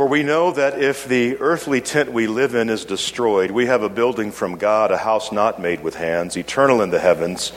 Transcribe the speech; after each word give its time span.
For 0.00 0.06
we 0.06 0.22
know 0.22 0.50
that 0.52 0.80
if 0.80 1.04
the 1.04 1.36
earthly 1.40 1.82
tent 1.82 2.10
we 2.10 2.26
live 2.26 2.54
in 2.54 2.70
is 2.70 2.86
destroyed, 2.86 3.50
we 3.50 3.66
have 3.66 3.82
a 3.82 3.90
building 3.90 4.32
from 4.32 4.56
God, 4.56 4.90
a 4.90 4.96
house 4.96 5.30
not 5.30 5.60
made 5.60 5.82
with 5.82 5.94
hands, 5.94 6.38
eternal 6.38 6.80
in 6.80 6.88
the 6.88 6.98
heavens. 6.98 7.50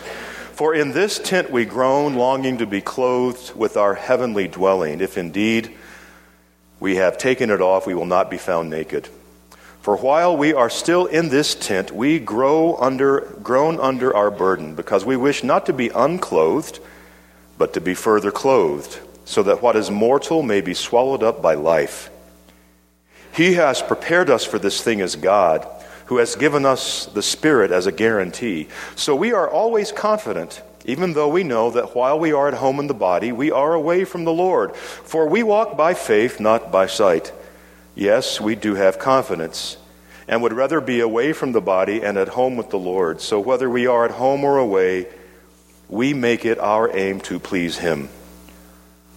For 0.52 0.76
in 0.76 0.92
this 0.92 1.20
tent 1.20 1.52
we 1.52 1.64
groan, 1.64 2.16
longing 2.16 2.58
to 2.58 2.66
be 2.66 2.82
clothed 2.82 3.56
with 3.56 3.78
our 3.78 3.94
heavenly 3.94 4.50
dwelling. 4.50 5.00
If 5.00 5.18
indeed 5.18 5.74
we 6.82 6.98
have 6.98 7.18
taken 7.18 7.50
it 7.50 7.62
off, 7.62 7.88
we 7.88 7.94
will 7.94 8.06
not 8.06 8.30
be 8.30 8.38
found 8.38 8.70
naked. 8.70 9.08
For 9.80 9.96
while 9.96 10.36
we 10.36 10.52
are 10.52 10.70
still 10.70 11.06
in 11.06 11.30
this 11.30 11.56
tent, 11.56 11.94
we 11.94 12.20
grow 12.20 12.76
under, 12.76 13.22
groan 13.42 13.80
under 13.80 14.14
our 14.14 14.30
burden, 14.30 14.76
because 14.76 15.06
we 15.06 15.16
wish 15.16 15.46
not 15.46 15.66
to 15.68 15.72
be 15.72 15.88
unclothed, 15.96 16.82
but 17.58 17.74
to 17.76 17.80
be 17.80 17.94
further 17.94 18.32
clothed, 18.32 19.00
so 19.24 19.44
that 19.44 19.62
what 19.62 19.78
is 19.78 19.90
mortal 19.90 20.44
may 20.44 20.60
be 20.60 20.74
swallowed 20.74 21.24
up 21.24 21.42
by 21.42 21.54
life. 21.54 22.10
He 23.34 23.54
has 23.54 23.82
prepared 23.82 24.30
us 24.30 24.46
for 24.46 24.60
this 24.60 24.82
thing 24.82 25.02
as 25.02 25.16
God, 25.16 25.68
who 26.06 26.18
has 26.18 26.36
given 26.36 26.66
us 26.66 27.06
the 27.08 27.24
Spirit 27.24 27.72
as 27.72 27.88
a 27.88 27.92
guarantee. 27.92 28.68
So 28.96 29.16
we 29.16 29.34
are 29.34 29.50
always 29.50 29.92
confident, 29.92 30.62
even 30.86 31.14
though 31.14 31.30
we 31.30 31.44
know 31.44 31.72
that 31.72 31.96
while 31.96 32.20
we 32.20 32.32
are 32.32 32.48
at 32.48 32.54
home 32.56 32.80
in 32.80 32.88
the 32.88 32.94
body, 32.94 33.32
we 33.32 33.52
are 33.52 33.74
away 33.74 34.06
from 34.06 34.24
the 34.24 34.34
Lord. 34.34 34.76
For 34.76 35.28
we 35.28 35.42
walk 35.42 35.76
by 35.76 35.94
faith, 35.94 36.40
not 36.40 36.72
by 36.72 36.86
sight. 36.86 37.32
Yes, 37.96 38.40
we 38.40 38.56
do 38.56 38.76
have 38.76 39.00
confidence 39.00 39.78
and 40.28 40.42
would 40.42 40.54
rather 40.54 40.82
be 40.82 41.00
away 41.00 41.34
from 41.34 41.52
the 41.52 41.62
body 41.62 42.04
and 42.04 42.18
at 42.18 42.30
home 42.30 42.56
with 42.56 42.70
the 42.70 42.80
Lord. 42.80 43.22
So 43.22 43.40
whether 43.40 43.70
we 43.70 43.88
are 43.88 44.06
at 44.06 44.12
home 44.12 44.44
or 44.44 44.58
away, 44.58 45.08
we 45.90 46.14
make 46.14 46.46
it 46.46 46.60
our 46.60 46.96
aim 46.96 47.20
to 47.22 47.40
please 47.40 47.78
Him. 47.78 48.10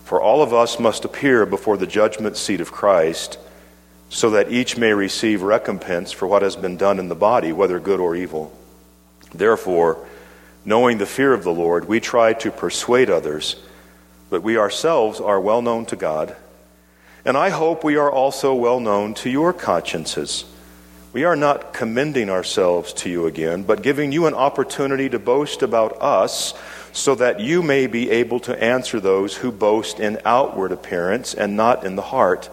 For 0.04 0.20
all 0.20 0.42
of 0.42 0.52
us 0.52 0.78
must 0.78 1.04
appear 1.04 1.46
before 1.46 1.76
the 1.76 1.86
judgment 1.86 2.36
seat 2.36 2.60
of 2.60 2.72
Christ, 2.72 3.38
so 4.08 4.30
that 4.30 4.52
each 4.52 4.76
may 4.76 4.92
receive 4.92 5.42
recompense 5.42 6.12
for 6.12 6.26
what 6.26 6.42
has 6.42 6.56
been 6.56 6.76
done 6.76 6.98
in 6.98 7.08
the 7.08 7.14
body, 7.14 7.52
whether 7.52 7.80
good 7.80 8.00
or 8.00 8.14
evil. 8.14 8.56
Therefore, 9.34 10.06
knowing 10.64 10.98
the 10.98 11.06
fear 11.06 11.32
of 11.32 11.44
the 11.44 11.52
Lord, 11.52 11.86
we 11.86 12.00
try 12.00 12.32
to 12.34 12.50
persuade 12.50 13.10
others, 13.10 13.56
but 14.30 14.42
we 14.42 14.56
ourselves 14.56 15.20
are 15.20 15.40
well 15.40 15.62
known 15.62 15.86
to 15.86 15.96
God. 15.96 16.36
And 17.24 17.36
I 17.36 17.50
hope 17.50 17.82
we 17.82 17.96
are 17.96 18.10
also 18.10 18.54
well 18.54 18.78
known 18.78 19.14
to 19.14 19.30
your 19.30 19.52
consciences. 19.52 20.44
We 21.12 21.24
are 21.24 21.34
not 21.34 21.72
commending 21.72 22.30
ourselves 22.30 22.92
to 22.94 23.10
you 23.10 23.26
again, 23.26 23.62
but 23.62 23.82
giving 23.82 24.12
you 24.12 24.26
an 24.26 24.34
opportunity 24.34 25.08
to 25.08 25.18
boast 25.18 25.62
about 25.62 26.00
us 26.00 26.54
so 26.92 27.14
that 27.14 27.40
you 27.40 27.62
may 27.62 27.86
be 27.86 28.10
able 28.10 28.38
to 28.40 28.62
answer 28.62 29.00
those 29.00 29.36
who 29.36 29.50
boast 29.50 29.98
in 29.98 30.20
outward 30.24 30.72
appearance 30.72 31.34
and 31.34 31.56
not 31.56 31.84
in 31.84 31.96
the 31.96 32.02
heart. 32.02 32.48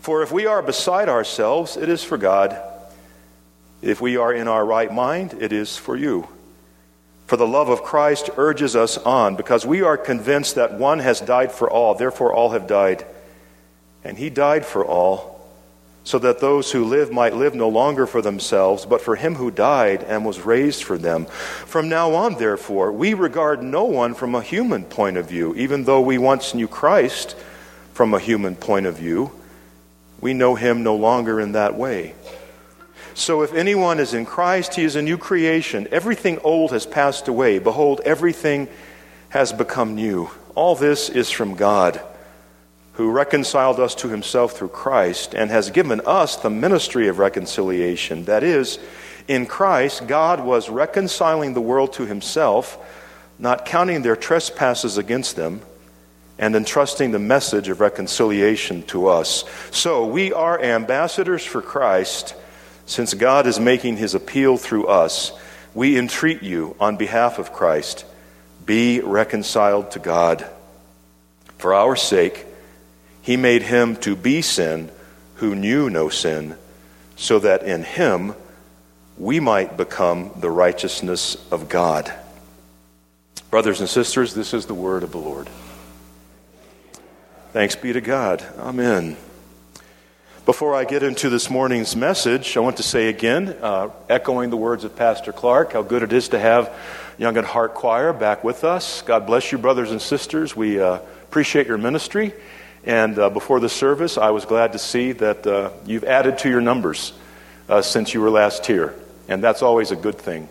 For 0.00 0.22
if 0.22 0.32
we 0.32 0.46
are 0.46 0.62
beside 0.62 1.08
ourselves, 1.08 1.76
it 1.76 1.88
is 1.88 2.02
for 2.02 2.16
God. 2.18 2.60
If 3.82 4.00
we 4.00 4.16
are 4.16 4.32
in 4.32 4.48
our 4.48 4.64
right 4.64 4.92
mind, 4.92 5.34
it 5.40 5.52
is 5.52 5.76
for 5.76 5.96
you. 5.96 6.28
For 7.26 7.36
the 7.36 7.46
love 7.46 7.68
of 7.68 7.82
Christ 7.82 8.30
urges 8.36 8.74
us 8.74 8.98
on, 8.98 9.36
because 9.36 9.64
we 9.64 9.82
are 9.82 9.96
convinced 9.96 10.56
that 10.56 10.74
one 10.74 10.98
has 10.98 11.20
died 11.20 11.52
for 11.52 11.70
all, 11.70 11.94
therefore 11.94 12.32
all 12.32 12.50
have 12.50 12.66
died. 12.66 13.06
And 14.02 14.18
he 14.18 14.30
died 14.30 14.66
for 14.66 14.84
all, 14.84 15.46
so 16.02 16.18
that 16.18 16.40
those 16.40 16.72
who 16.72 16.84
live 16.84 17.12
might 17.12 17.36
live 17.36 17.54
no 17.54 17.68
longer 17.68 18.06
for 18.06 18.22
themselves, 18.22 18.86
but 18.86 19.02
for 19.02 19.16
him 19.16 19.34
who 19.34 19.50
died 19.50 20.02
and 20.02 20.24
was 20.24 20.40
raised 20.40 20.82
for 20.82 20.98
them. 20.98 21.26
From 21.26 21.88
now 21.88 22.14
on, 22.14 22.36
therefore, 22.36 22.90
we 22.90 23.14
regard 23.14 23.62
no 23.62 23.84
one 23.84 24.14
from 24.14 24.34
a 24.34 24.42
human 24.42 24.84
point 24.84 25.18
of 25.18 25.28
view, 25.28 25.54
even 25.54 25.84
though 25.84 26.00
we 26.00 26.18
once 26.18 26.54
knew 26.54 26.66
Christ 26.66 27.36
from 27.92 28.14
a 28.14 28.18
human 28.18 28.56
point 28.56 28.86
of 28.86 28.96
view. 28.96 29.30
We 30.20 30.34
know 30.34 30.54
him 30.54 30.82
no 30.82 30.96
longer 30.96 31.40
in 31.40 31.52
that 31.52 31.74
way. 31.74 32.14
So 33.14 33.42
if 33.42 33.52
anyone 33.54 33.98
is 33.98 34.14
in 34.14 34.24
Christ, 34.24 34.74
he 34.74 34.84
is 34.84 34.96
a 34.96 35.02
new 35.02 35.18
creation. 35.18 35.88
Everything 35.90 36.38
old 36.44 36.72
has 36.72 36.86
passed 36.86 37.28
away. 37.28 37.58
Behold, 37.58 38.00
everything 38.04 38.68
has 39.30 39.52
become 39.52 39.94
new. 39.94 40.30
All 40.54 40.74
this 40.74 41.08
is 41.08 41.30
from 41.30 41.54
God 41.54 42.00
who 42.94 43.10
reconciled 43.10 43.80
us 43.80 43.94
to 43.94 44.08
himself 44.08 44.52
through 44.52 44.68
Christ 44.68 45.34
and 45.34 45.50
has 45.50 45.70
given 45.70 46.00
us 46.04 46.36
the 46.36 46.50
ministry 46.50 47.08
of 47.08 47.18
reconciliation. 47.18 48.26
That 48.26 48.42
is, 48.42 48.78
in 49.26 49.46
Christ, 49.46 50.06
God 50.06 50.44
was 50.44 50.68
reconciling 50.68 51.54
the 51.54 51.60
world 51.60 51.94
to 51.94 52.04
himself, 52.04 52.78
not 53.38 53.64
counting 53.64 54.02
their 54.02 54.16
trespasses 54.16 54.98
against 54.98 55.36
them, 55.36 55.62
and 56.40 56.56
entrusting 56.56 57.12
the 57.12 57.18
message 57.18 57.68
of 57.68 57.80
reconciliation 57.80 58.82
to 58.84 59.08
us. 59.08 59.44
So 59.70 60.06
we 60.06 60.32
are 60.32 60.60
ambassadors 60.60 61.44
for 61.44 61.60
Christ. 61.60 62.34
Since 62.86 63.14
God 63.14 63.46
is 63.46 63.60
making 63.60 63.98
his 63.98 64.14
appeal 64.14 64.56
through 64.56 64.86
us, 64.86 65.32
we 65.74 65.98
entreat 65.98 66.42
you 66.42 66.74
on 66.80 66.96
behalf 66.96 67.38
of 67.38 67.52
Christ 67.52 68.06
be 68.64 69.00
reconciled 69.00 69.90
to 69.92 69.98
God. 69.98 70.46
For 71.58 71.74
our 71.74 71.96
sake, 71.96 72.46
he 73.20 73.36
made 73.36 73.62
him 73.62 73.96
to 73.96 74.14
be 74.16 74.42
sin 74.42 74.90
who 75.36 75.54
knew 75.54 75.90
no 75.90 76.08
sin, 76.08 76.56
so 77.16 77.38
that 77.40 77.64
in 77.64 77.82
him 77.82 78.34
we 79.18 79.40
might 79.40 79.76
become 79.76 80.30
the 80.36 80.50
righteousness 80.50 81.36
of 81.50 81.68
God. 81.68 82.12
Brothers 83.50 83.80
and 83.80 83.88
sisters, 83.88 84.34
this 84.34 84.54
is 84.54 84.66
the 84.66 84.74
word 84.74 85.02
of 85.02 85.12
the 85.12 85.18
Lord. 85.18 85.48
Thanks 87.52 87.74
be 87.74 87.92
to 87.92 88.00
God. 88.00 88.44
Amen. 88.58 89.16
Before 90.46 90.72
I 90.72 90.84
get 90.84 91.02
into 91.02 91.28
this 91.28 91.50
morning's 91.50 91.96
message, 91.96 92.56
I 92.56 92.60
want 92.60 92.76
to 92.76 92.84
say 92.84 93.08
again, 93.08 93.56
uh, 93.60 93.88
echoing 94.08 94.50
the 94.50 94.56
words 94.56 94.84
of 94.84 94.94
Pastor 94.94 95.32
Clark, 95.32 95.72
how 95.72 95.82
good 95.82 96.04
it 96.04 96.12
is 96.12 96.28
to 96.28 96.38
have 96.38 96.72
Young 97.18 97.36
at 97.36 97.44
Heart 97.44 97.74
Choir 97.74 98.12
back 98.12 98.44
with 98.44 98.62
us. 98.62 99.02
God 99.02 99.26
bless 99.26 99.50
you, 99.50 99.58
brothers 99.58 99.90
and 99.90 100.00
sisters. 100.00 100.54
We 100.54 100.80
uh, 100.80 101.00
appreciate 101.24 101.66
your 101.66 101.76
ministry. 101.76 102.32
And 102.84 103.18
uh, 103.18 103.30
before 103.30 103.58
the 103.58 103.68
service, 103.68 104.16
I 104.16 104.30
was 104.30 104.44
glad 104.44 104.74
to 104.74 104.78
see 104.78 105.10
that 105.10 105.44
uh, 105.44 105.70
you've 105.84 106.04
added 106.04 106.38
to 106.38 106.48
your 106.48 106.60
numbers 106.60 107.12
uh, 107.68 107.82
since 107.82 108.14
you 108.14 108.20
were 108.20 108.30
last 108.30 108.64
here. 108.64 108.94
And 109.26 109.42
that's 109.42 109.62
always 109.62 109.90
a 109.90 109.96
good 109.96 110.18
thing. 110.18 110.48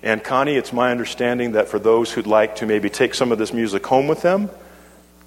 And 0.00 0.22
Connie, 0.22 0.54
it's 0.54 0.72
my 0.72 0.92
understanding 0.92 1.52
that 1.52 1.66
for 1.66 1.80
those 1.80 2.12
who'd 2.12 2.28
like 2.28 2.54
to 2.56 2.66
maybe 2.66 2.88
take 2.88 3.14
some 3.14 3.32
of 3.32 3.38
this 3.38 3.52
music 3.52 3.84
home 3.84 4.06
with 4.06 4.22
them, 4.22 4.48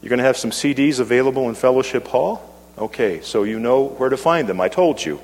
you're 0.02 0.10
going 0.10 0.20
to 0.20 0.26
have 0.26 0.38
some 0.38 0.52
CDs 0.52 1.00
available 1.00 1.50
in 1.50 1.56
Fellowship 1.56 2.08
Hall? 2.08 2.42
Okay, 2.78 3.22
so 3.22 3.44
you 3.44 3.60
know 3.60 3.84
where 3.84 4.10
to 4.10 4.18
find 4.18 4.48
them. 4.48 4.62
I 4.62 4.70
told 4.70 5.04
you 5.04 5.20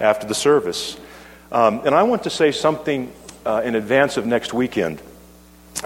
after 0.00 0.26
the 0.26 0.34
service. 0.34 0.98
Um, 1.50 1.82
and 1.84 1.94
I 1.94 2.02
want 2.04 2.22
to 2.22 2.30
say 2.30 2.52
something 2.52 3.12
uh, 3.44 3.62
in 3.64 3.74
advance 3.74 4.16
of 4.16 4.24
next 4.24 4.54
weekend. 4.54 5.02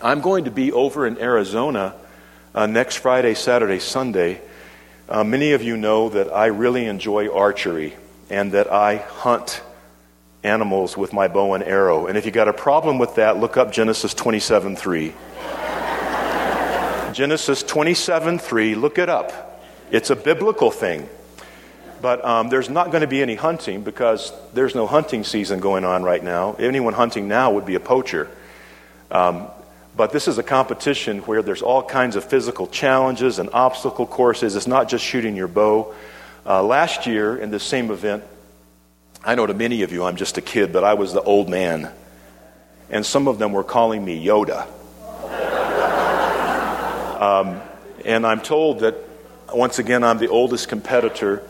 I'm 0.02 0.20
going 0.20 0.44
to 0.44 0.50
be 0.50 0.72
over 0.72 1.06
in 1.06 1.18
Arizona 1.18 1.94
uh, 2.54 2.66
next 2.66 2.96
Friday, 2.98 3.34
Saturday, 3.34 3.80
Sunday. 3.80 4.40
Uh, 5.08 5.24
many 5.24 5.52
of 5.52 5.62
you 5.62 5.76
know 5.76 6.08
that 6.10 6.32
I 6.32 6.46
really 6.46 6.86
enjoy 6.86 7.32
archery 7.32 7.94
and 8.30 8.52
that 8.52 8.72
I 8.72 8.96
hunt 8.96 9.62
animals 10.42 10.96
with 10.96 11.12
my 11.12 11.28
bow 11.28 11.54
and 11.54 11.64
arrow. 11.64 12.06
And 12.06 12.16
if 12.16 12.26
you 12.26 12.32
got 12.32 12.48
a 12.48 12.52
problem 12.52 12.98
with 12.98 13.16
that, 13.16 13.38
look 13.38 13.56
up 13.56 13.72
Genesis 13.72 14.14
27 14.14 14.76
3. 14.76 15.12
Genesis 17.16 17.62
27 17.62 18.38
3, 18.38 18.74
look 18.74 18.98
it 18.98 19.08
up. 19.08 19.62
It's 19.90 20.10
a 20.10 20.16
biblical 20.16 20.70
thing. 20.70 21.08
But 22.02 22.22
um, 22.22 22.50
there's 22.50 22.68
not 22.68 22.90
going 22.90 23.00
to 23.00 23.06
be 23.06 23.22
any 23.22 23.36
hunting 23.36 23.80
because 23.80 24.34
there's 24.52 24.74
no 24.74 24.86
hunting 24.86 25.24
season 25.24 25.60
going 25.60 25.86
on 25.86 26.02
right 26.02 26.22
now. 26.22 26.56
Anyone 26.58 26.92
hunting 26.92 27.26
now 27.26 27.52
would 27.52 27.64
be 27.64 27.74
a 27.74 27.80
poacher. 27.80 28.28
Um, 29.10 29.48
but 29.96 30.12
this 30.12 30.28
is 30.28 30.36
a 30.36 30.42
competition 30.42 31.20
where 31.20 31.40
there's 31.40 31.62
all 31.62 31.82
kinds 31.82 32.16
of 32.16 32.24
physical 32.26 32.66
challenges 32.66 33.38
and 33.38 33.48
obstacle 33.54 34.06
courses. 34.06 34.54
It's 34.54 34.66
not 34.66 34.90
just 34.90 35.02
shooting 35.02 35.36
your 35.36 35.48
bow. 35.48 35.94
Uh, 36.44 36.62
last 36.62 37.06
year, 37.06 37.34
in 37.34 37.50
this 37.50 37.62
same 37.62 37.90
event, 37.90 38.24
I 39.24 39.36
know 39.36 39.46
to 39.46 39.54
many 39.54 39.80
of 39.84 39.90
you 39.90 40.04
I'm 40.04 40.16
just 40.16 40.36
a 40.36 40.42
kid, 40.42 40.70
but 40.70 40.84
I 40.84 40.92
was 40.92 41.14
the 41.14 41.22
old 41.22 41.48
man. 41.48 41.90
And 42.90 43.06
some 43.06 43.26
of 43.26 43.38
them 43.38 43.54
were 43.54 43.64
calling 43.64 44.04
me 44.04 44.22
Yoda. 44.22 44.68
Um, 47.16 47.60
and 48.04 48.26
I'm 48.26 48.40
told 48.40 48.80
that, 48.80 48.94
once 49.52 49.78
again, 49.78 50.04
I'm 50.04 50.18
the 50.18 50.28
oldest 50.28 50.68
competitor. 50.68 51.42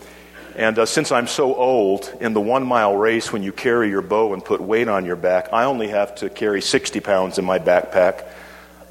And 0.55 0.79
uh, 0.79 0.85
since 0.85 1.11
I'm 1.11 1.27
so 1.27 1.53
old, 1.55 2.11
in 2.19 2.33
the 2.33 2.41
one 2.41 2.65
mile 2.65 2.95
race, 2.95 3.31
when 3.31 3.43
you 3.43 3.51
carry 3.51 3.89
your 3.89 4.01
bow 4.01 4.33
and 4.33 4.43
put 4.43 4.59
weight 4.59 4.87
on 4.87 5.05
your 5.05 5.15
back, 5.15 5.49
I 5.53 5.65
only 5.65 5.89
have 5.89 6.15
to 6.15 6.29
carry 6.29 6.61
60 6.61 6.99
pounds 6.99 7.37
in 7.37 7.45
my 7.45 7.59
backpack. 7.59 8.25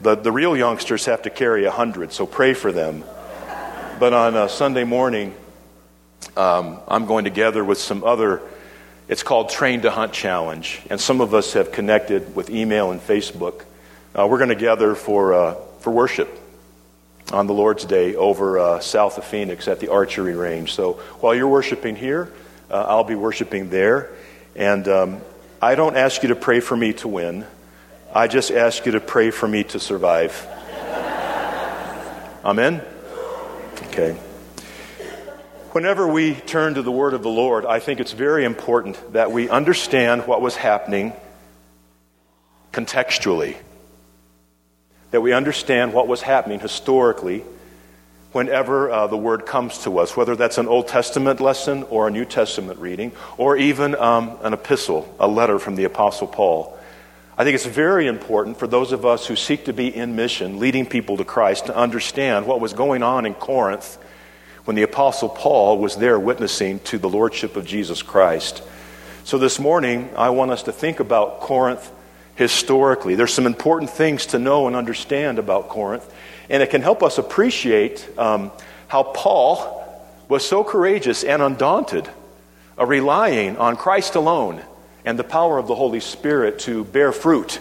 The, 0.01 0.15
the 0.15 0.31
real 0.31 0.57
youngsters 0.57 1.07
have 1.07 1.23
to 1.23 1.31
carry 1.31 1.65
100, 1.65 2.13
so 2.13 2.27
pray 2.27 2.55
for 2.55 2.71
them. 2.71 3.05
But 3.99 4.13
on 4.13 4.37
a 4.37 4.49
Sunday 4.49 4.85
morning, 4.85 5.35
um, 6.37 6.79
I'm 6.87 7.07
going 7.07 7.25
together 7.25 7.65
with 7.65 7.79
some 7.79 8.05
other, 8.05 8.43
it's 9.09 9.23
called 9.23 9.49
Train 9.49 9.81
to 9.83 9.91
Hunt 9.91 10.13
Challenge. 10.13 10.83
And 10.91 11.01
some 11.01 11.21
of 11.21 11.33
us 11.33 11.55
have 11.55 11.73
connected 11.73 12.37
with 12.37 12.51
email 12.51 12.91
and 12.91 13.01
Facebook. 13.01 13.65
Uh, 14.15 14.27
we're 14.29 14.39
going 14.39 14.51
to 14.51 14.55
gather 14.55 14.95
for, 14.95 15.35
uh, 15.35 15.55
for 15.81 15.91
worship. 15.91 16.29
On 17.33 17.47
the 17.47 17.53
Lord's 17.53 17.85
Day 17.85 18.15
over 18.15 18.59
uh, 18.59 18.81
south 18.81 19.19
of 19.19 19.25
Phoenix 19.25 19.67
at 19.69 19.81
the 19.81 19.89
archery 19.89 20.35
range. 20.35 20.75
So 20.75 20.95
while 21.21 21.35
you're 21.35 21.49
worshiping 21.49 21.97
here, 21.97 22.33
uh, 22.71 22.85
I'll 22.89 23.05
be 23.05 23.15
worshiping 23.15 23.71
there. 23.71 24.11
And 24.55 24.87
um, 24.89 25.21
I 25.61 25.75
don't 25.75 25.97
ask 25.97 26.23
you 26.23 26.29
to 26.29 26.37
pray 26.37 26.61
for 26.61 26.77
me 26.77 26.93
to 26.95 27.09
win, 27.09 27.47
I 28.15 28.29
just 28.29 28.51
ask 28.51 28.87
you 28.87 28.93
to 28.93 29.01
pray 29.01 29.31
for 29.31 29.47
me 29.47 29.65
to 29.65 29.81
survive. 29.81 30.47
Amen? 32.45 32.83
Okay. 33.89 34.13
Whenever 35.73 36.09
we 36.09 36.35
turn 36.35 36.75
to 36.75 36.83
the 36.83 36.93
word 36.93 37.13
of 37.13 37.23
the 37.23 37.29
Lord, 37.29 37.67
I 37.67 37.81
think 37.81 38.01
it's 38.01 38.13
very 38.13 38.45
important 38.45 39.13
that 39.13 39.33
we 39.33 39.51
understand 39.51 40.27
what 40.27 40.41
was 40.41 40.57
happening 40.57 41.13
contextually 42.73 43.57
that 45.17 45.23
we 45.23 45.33
understand 45.33 45.95
what 45.95 46.07
was 46.07 46.21
happening 46.21 46.61
historically 46.61 47.43
whenever 48.33 48.91
uh, 48.91 49.07
the 49.07 49.17
word 49.17 49.47
comes 49.47 49.79
to 49.79 49.99
us, 49.99 50.15
whether 50.15 50.37
that's 50.37 50.59
an 50.59 50.69
Old 50.69 50.89
Testament 50.89 51.41
lesson 51.41 51.85
or 51.85 52.07
a 52.07 52.11
New 52.11 52.27
Testament 52.27 52.79
reading, 52.81 53.13
or 53.39 53.57
even 53.57 53.95
um, 53.95 54.37
an 54.43 54.53
epistle, 54.53 55.11
a 55.19 55.27
letter 55.27 55.59
from 55.59 55.75
the 55.75 55.85
Apostle 55.85 56.27
Paul. 56.27 56.79
I 57.39 57.45
think 57.45 57.55
it's 57.55 57.65
very 57.65 58.07
important 58.07 58.59
for 58.59 58.67
those 58.67 58.93
of 58.93 59.07
us 59.07 59.27
who 59.27 59.37
seek 59.37 59.65
to 59.65 59.73
be 59.73 59.89
in 59.89 60.17
mission, 60.17 60.59
leading 60.59 60.85
people 60.85 61.17
to 61.17 61.25
Christ, 61.25 61.65
to 61.65 61.75
understand 61.75 62.47
what 62.47 62.61
was 62.61 62.75
going 62.75 63.03
on 63.03 63.25
in 63.25 63.33
Corinth 63.33 63.97
when 64.67 64.77
the 64.77 64.83
Apostle 64.83 65.31
Paul 65.31 65.79
was 65.79 65.97
there 65.97 66.21
witnessing 66.21 66.79
to 66.81 66.99
the 66.99 67.09
Lordship 67.09 67.57
of 67.57 67.65
Jesus 67.65 68.03
Christ. 68.03 68.63
So 69.25 69.39
this 69.39 69.59
morning, 69.59 70.11
I 70.15 70.29
want 70.29 70.51
us 70.51 70.65
to 70.65 70.73
think 70.73 71.01
about 71.01 71.41
Corinth 71.41 71.91
historically. 72.37 73.15
There's 73.15 73.35
some 73.35 73.47
important 73.47 73.91
things 73.91 74.27
to 74.27 74.39
know 74.39 74.67
and 74.67 74.77
understand 74.77 75.39
about 75.39 75.69
Corinth, 75.69 76.09
and 76.49 76.63
it 76.63 76.71
can 76.71 76.83
help 76.83 77.03
us 77.03 77.19
appreciate 77.19 78.09
um, 78.17 78.53
how 78.89 79.03
Paul 79.03 79.83
was 80.29 80.47
so 80.47 80.63
courageous 80.63 81.25
and 81.25 81.43
undaunted, 81.43 82.09
uh, 82.79 82.87
relying 82.87 83.57
on 83.57 83.77
Christ 83.77 84.15
alone 84.15 84.63
and 85.05 85.19
the 85.19 85.25
power 85.25 85.59
of 85.59 85.67
the 85.67 85.75
Holy 85.75 86.01
Spirit 86.01 86.59
to 86.61 86.85
bear 86.85 87.13
fruit 87.13 87.61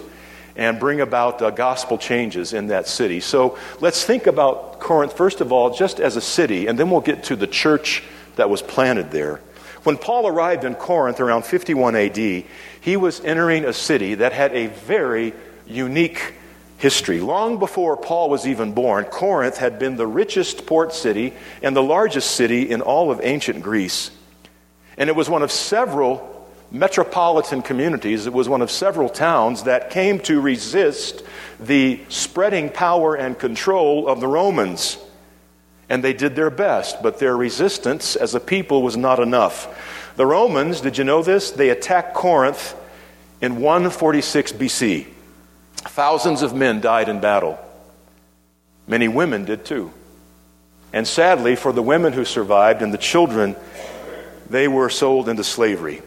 and 0.56 0.80
bring 0.80 1.01
about 1.01 1.42
uh, 1.42 1.50
gospel 1.51 1.98
changes 1.98 2.54
in 2.54 2.68
that 2.68 2.88
city. 2.88 3.19
So 3.19 3.57
let's 3.81 4.04
think 4.04 4.25
about 4.28 4.80
Corinth, 4.80 5.13
first 5.13 5.42
of 5.42 5.51
all, 5.51 5.75
just 5.75 6.00
as 6.00 6.16
a 6.16 6.21
city, 6.21 6.68
and 6.68 6.80
then 6.80 6.89
we'll 6.89 7.01
get 7.01 7.25
to 7.25 7.36
the 7.36 7.48
church 7.48 8.04
that 8.36 8.50
was 8.50 8.62
planted 8.62 9.12
there. 9.12 9.42
When 9.85 9.97
Paul 9.97 10.25
arrived 10.25 10.63
in 10.63 10.73
Corinth 10.73 11.19
around 11.19 11.45
51 11.45 11.95
AD, 11.95 12.17
he 12.17 12.97
was 12.97 13.23
entering 13.23 13.65
a 13.65 13.71
city 13.71 14.15
that 14.15 14.33
had 14.33 14.51
a 14.55 14.65
very 14.65 15.31
unique 15.67 16.33
history. 16.79 17.19
Long 17.19 17.59
before 17.59 17.95
Paul 17.95 18.31
was 18.31 18.47
even 18.47 18.73
born, 18.73 19.05
Corinth 19.05 19.57
had 19.57 19.77
been 19.77 19.95
the 19.95 20.07
richest 20.07 20.65
port 20.65 20.91
city 20.91 21.35
and 21.61 21.75
the 21.75 21.83
largest 21.83 22.31
city 22.31 22.67
in 22.67 22.81
all 22.81 23.11
of 23.11 23.21
ancient 23.21 23.61
Greece. 23.61 24.09
And 24.97 25.07
it 25.07 25.15
was 25.15 25.29
one 25.29 25.43
of 25.43 25.51
several 25.51 26.49
metropolitan 26.71 27.61
communities, 27.61 28.25
it 28.25 28.33
was 28.33 28.49
one 28.49 28.63
of 28.63 28.71
several 28.71 29.07
towns 29.07 29.65
that 29.65 29.91
came 29.91 30.17
to 30.21 30.41
resist 30.41 31.23
the 31.59 31.99
spreading 32.09 32.71
power 32.71 33.13
and 33.13 33.37
control 33.37 34.07
of 34.07 34.19
the 34.19 34.27
Romans 34.27 34.97
and 35.89 36.03
they 36.03 36.13
did 36.13 36.35
their 36.35 36.49
best, 36.49 37.03
but 37.03 37.19
their 37.19 37.37
resistance 37.37 38.15
as 38.15 38.33
a 38.33 38.39
people 38.39 38.81
was 38.81 38.97
not 38.97 39.19
enough. 39.19 40.13
The 40.15 40.25
Romans, 40.25 40.81
did 40.81 40.97
you 40.97 41.03
know 41.03 41.21
this? 41.21 41.51
They 41.51 41.69
attacked 41.69 42.13
Corinth 42.13 42.75
in 43.41 43.57
146 43.57 44.53
BC. 44.53 45.07
Thousands 45.75 46.41
of 46.41 46.55
men 46.55 46.81
died 46.81 47.09
in 47.09 47.19
battle. 47.19 47.59
Many 48.87 49.07
women 49.07 49.45
did 49.45 49.65
too. 49.65 49.91
And 50.93 51.07
sadly, 51.07 51.55
for 51.55 51.71
the 51.71 51.81
women 51.81 52.13
who 52.13 52.25
survived 52.25 52.81
and 52.81 52.93
the 52.93 52.97
children, 52.97 53.55
they 54.49 54.67
were 54.67 54.89
sold 54.89 55.29
into 55.29 55.43
slavery. 55.43 56.01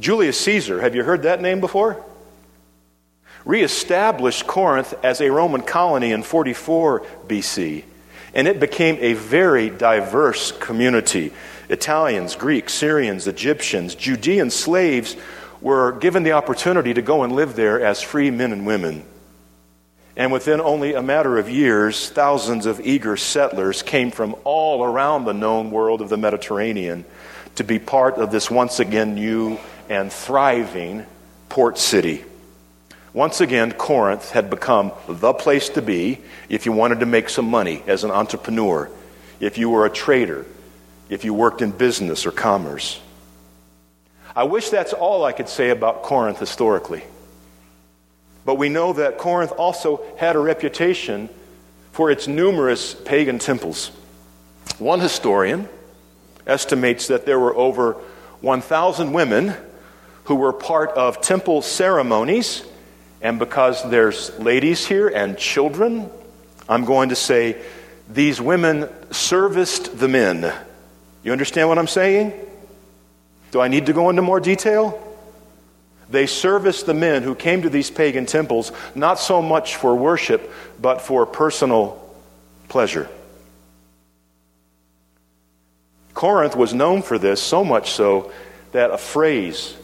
Julius 0.00 0.40
Caesar, 0.40 0.80
have 0.80 0.94
you 0.94 1.04
heard 1.04 1.22
that 1.22 1.42
name 1.42 1.60
before? 1.60 2.02
Reestablished 3.44 4.46
Corinth 4.46 4.94
as 5.02 5.20
a 5.20 5.30
Roman 5.30 5.62
colony 5.62 6.12
in 6.12 6.22
44 6.22 7.02
BC 7.26 7.84
and 8.34 8.48
it 8.48 8.60
became 8.60 8.98
a 9.00 9.14
very 9.14 9.70
diverse 9.70 10.52
community. 10.52 11.32
Italians, 11.68 12.36
Greeks, 12.36 12.72
Syrians, 12.72 13.26
Egyptians, 13.26 13.94
Judean 13.94 14.50
slaves 14.50 15.16
were 15.60 15.92
given 15.92 16.22
the 16.22 16.32
opportunity 16.32 16.94
to 16.94 17.02
go 17.02 17.24
and 17.24 17.32
live 17.32 17.56
there 17.56 17.84
as 17.84 18.00
free 18.00 18.30
men 18.30 18.52
and 18.52 18.66
women. 18.66 19.04
And 20.16 20.32
within 20.32 20.60
only 20.60 20.94
a 20.94 21.02
matter 21.02 21.38
of 21.38 21.48
years, 21.48 22.10
thousands 22.10 22.66
of 22.66 22.80
eager 22.80 23.16
settlers 23.16 23.82
came 23.82 24.10
from 24.10 24.34
all 24.44 24.84
around 24.84 25.24
the 25.24 25.34
known 25.34 25.70
world 25.70 26.00
of 26.00 26.08
the 26.08 26.16
Mediterranean 26.16 27.04
to 27.54 27.64
be 27.64 27.78
part 27.78 28.16
of 28.16 28.30
this 28.30 28.50
once 28.50 28.80
again 28.80 29.14
new 29.14 29.58
and 29.88 30.12
thriving 30.12 31.06
port 31.48 31.78
city. 31.78 32.24
Once 33.12 33.40
again, 33.40 33.72
Corinth 33.72 34.30
had 34.30 34.50
become 34.50 34.92
the 35.08 35.32
place 35.32 35.70
to 35.70 35.82
be 35.82 36.18
if 36.48 36.66
you 36.66 36.72
wanted 36.72 37.00
to 37.00 37.06
make 37.06 37.28
some 37.28 37.48
money 37.48 37.82
as 37.86 38.04
an 38.04 38.10
entrepreneur, 38.10 38.90
if 39.40 39.56
you 39.56 39.70
were 39.70 39.86
a 39.86 39.90
trader, 39.90 40.44
if 41.08 41.24
you 41.24 41.32
worked 41.32 41.62
in 41.62 41.70
business 41.70 42.26
or 42.26 42.30
commerce. 42.30 43.00
I 44.36 44.44
wish 44.44 44.68
that's 44.68 44.92
all 44.92 45.24
I 45.24 45.32
could 45.32 45.48
say 45.48 45.70
about 45.70 46.02
Corinth 46.02 46.38
historically. 46.38 47.02
But 48.44 48.56
we 48.56 48.68
know 48.68 48.92
that 48.92 49.18
Corinth 49.18 49.52
also 49.52 50.02
had 50.16 50.36
a 50.36 50.38
reputation 50.38 51.28
for 51.92 52.10
its 52.10 52.28
numerous 52.28 52.94
pagan 52.94 53.38
temples. 53.38 53.88
One 54.78 55.00
historian 55.00 55.68
estimates 56.46 57.08
that 57.08 57.26
there 57.26 57.38
were 57.38 57.56
over 57.56 57.94
1,000 58.40 59.12
women 59.12 59.54
who 60.24 60.36
were 60.36 60.52
part 60.52 60.90
of 60.90 61.20
temple 61.20 61.62
ceremonies 61.62 62.62
and 63.20 63.38
because 63.38 63.88
there's 63.90 64.36
ladies 64.38 64.86
here 64.86 65.08
and 65.08 65.36
children, 65.36 66.10
I'm 66.68 66.84
going 66.84 67.08
to 67.08 67.16
say 67.16 67.60
these 68.08 68.40
women 68.40 68.88
serviced 69.10 69.98
the 69.98 70.08
men. 70.08 70.52
You 71.22 71.32
understand 71.32 71.68
what 71.68 71.78
I'm 71.78 71.88
saying? 71.88 72.32
Do 73.50 73.60
I 73.60 73.68
need 73.68 73.86
to 73.86 73.92
go 73.92 74.10
into 74.10 74.22
more 74.22 74.40
detail? 74.40 75.02
They 76.10 76.26
serviced 76.26 76.86
the 76.86 76.94
men 76.94 77.22
who 77.22 77.34
came 77.34 77.62
to 77.62 77.70
these 77.70 77.90
pagan 77.90 78.24
temples 78.24 78.72
not 78.94 79.18
so 79.18 79.42
much 79.42 79.76
for 79.76 79.94
worship, 79.94 80.50
but 80.80 81.02
for 81.02 81.26
personal 81.26 82.00
pleasure. 82.68 83.08
Corinth 86.14 86.56
was 86.56 86.72
known 86.72 87.02
for 87.02 87.18
this, 87.18 87.42
so 87.42 87.64
much 87.64 87.90
so 87.90 88.32
that 88.72 88.90
a 88.90 88.98
phrase 88.98 89.76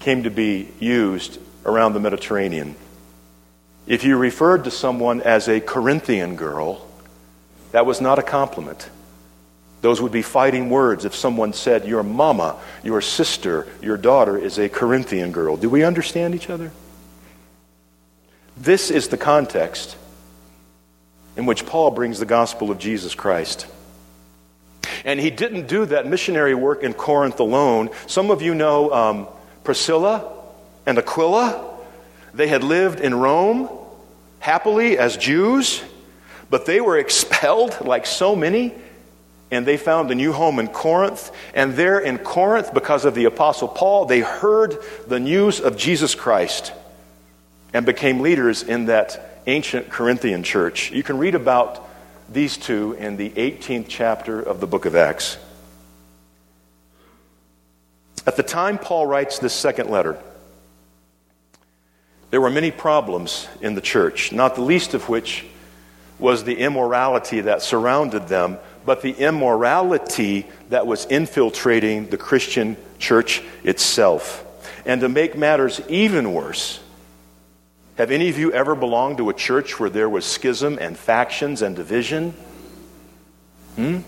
came 0.00 0.24
to 0.24 0.30
be 0.30 0.68
used 0.80 1.38
around 1.64 1.92
the 1.92 2.00
Mediterranean. 2.00 2.76
If 3.86 4.04
you 4.04 4.16
referred 4.16 4.64
to 4.64 4.70
someone 4.70 5.20
as 5.22 5.48
a 5.48 5.60
Corinthian 5.60 6.36
girl, 6.36 6.86
that 7.72 7.86
was 7.86 8.00
not 8.00 8.18
a 8.18 8.22
compliment. 8.22 8.88
Those 9.80 10.00
would 10.00 10.12
be 10.12 10.22
fighting 10.22 10.70
words 10.70 11.04
if 11.04 11.14
someone 11.14 11.52
said, 11.52 11.86
Your 11.86 12.04
mama, 12.04 12.60
your 12.84 13.00
sister, 13.00 13.66
your 13.80 13.96
daughter 13.96 14.38
is 14.38 14.58
a 14.58 14.68
Corinthian 14.68 15.32
girl. 15.32 15.56
Do 15.56 15.68
we 15.68 15.82
understand 15.82 16.34
each 16.34 16.48
other? 16.48 16.70
This 18.56 18.90
is 18.90 19.08
the 19.08 19.16
context 19.16 19.96
in 21.36 21.46
which 21.46 21.66
Paul 21.66 21.90
brings 21.90 22.20
the 22.20 22.26
gospel 22.26 22.70
of 22.70 22.78
Jesus 22.78 23.14
Christ. 23.14 23.66
And 25.04 25.18
he 25.18 25.30
didn't 25.30 25.66
do 25.66 25.86
that 25.86 26.06
missionary 26.06 26.54
work 26.54 26.82
in 26.82 26.94
Corinth 26.94 27.40
alone. 27.40 27.90
Some 28.06 28.30
of 28.30 28.42
you 28.42 28.54
know 28.54 28.92
um, 28.92 29.28
Priscilla 29.64 30.41
and 30.86 30.98
Aquila. 30.98 31.70
They 32.34 32.48
had 32.48 32.64
lived 32.64 33.00
in 33.00 33.14
Rome 33.14 33.68
happily 34.38 34.98
as 34.98 35.16
Jews, 35.16 35.82
but 36.50 36.66
they 36.66 36.80
were 36.80 36.98
expelled 36.98 37.84
like 37.84 38.06
so 38.06 38.34
many, 38.34 38.74
and 39.50 39.66
they 39.66 39.76
found 39.76 40.10
a 40.10 40.14
new 40.14 40.32
home 40.32 40.58
in 40.58 40.68
Corinth. 40.68 41.30
And 41.54 41.74
there 41.74 42.00
in 42.00 42.18
Corinth, 42.18 42.72
because 42.72 43.04
of 43.04 43.14
the 43.14 43.26
Apostle 43.26 43.68
Paul, 43.68 44.06
they 44.06 44.20
heard 44.20 44.78
the 45.06 45.20
news 45.20 45.60
of 45.60 45.76
Jesus 45.76 46.14
Christ 46.14 46.72
and 47.74 47.86
became 47.86 48.20
leaders 48.20 48.62
in 48.62 48.86
that 48.86 49.40
ancient 49.46 49.90
Corinthian 49.90 50.42
church. 50.42 50.92
You 50.92 51.02
can 51.02 51.18
read 51.18 51.34
about 51.34 51.88
these 52.32 52.56
two 52.56 52.92
in 52.94 53.16
the 53.16 53.30
18th 53.30 53.86
chapter 53.88 54.40
of 54.40 54.60
the 54.60 54.66
book 54.66 54.86
of 54.86 54.94
Acts. 54.94 55.36
At 58.26 58.36
the 58.36 58.42
time 58.42 58.78
Paul 58.78 59.06
writes 59.06 59.38
this 59.38 59.52
second 59.52 59.90
letter, 59.90 60.18
there 62.32 62.40
were 62.40 62.50
many 62.50 62.70
problems 62.70 63.46
in 63.60 63.74
the 63.74 63.82
church, 63.82 64.32
not 64.32 64.54
the 64.54 64.62
least 64.62 64.94
of 64.94 65.10
which 65.10 65.44
was 66.18 66.44
the 66.44 66.56
immorality 66.56 67.42
that 67.42 67.60
surrounded 67.60 68.26
them, 68.26 68.56
but 68.86 69.02
the 69.02 69.12
immorality 69.12 70.46
that 70.70 70.86
was 70.86 71.04
infiltrating 71.04 72.08
the 72.08 72.16
Christian 72.16 72.78
church 72.98 73.42
itself. 73.64 74.46
And 74.86 75.02
to 75.02 75.10
make 75.10 75.36
matters 75.36 75.82
even 75.88 76.32
worse, 76.32 76.80
Have 77.98 78.10
any 78.10 78.30
of 78.30 78.38
you 78.38 78.50
ever 78.52 78.74
belonged 78.74 79.18
to 79.18 79.28
a 79.28 79.34
church 79.34 79.78
where 79.78 79.90
there 79.90 80.08
was 80.08 80.24
schism 80.24 80.78
and 80.80 80.96
factions 80.96 81.60
and 81.60 81.76
division? 81.76 82.30
Hmm? 83.76 83.98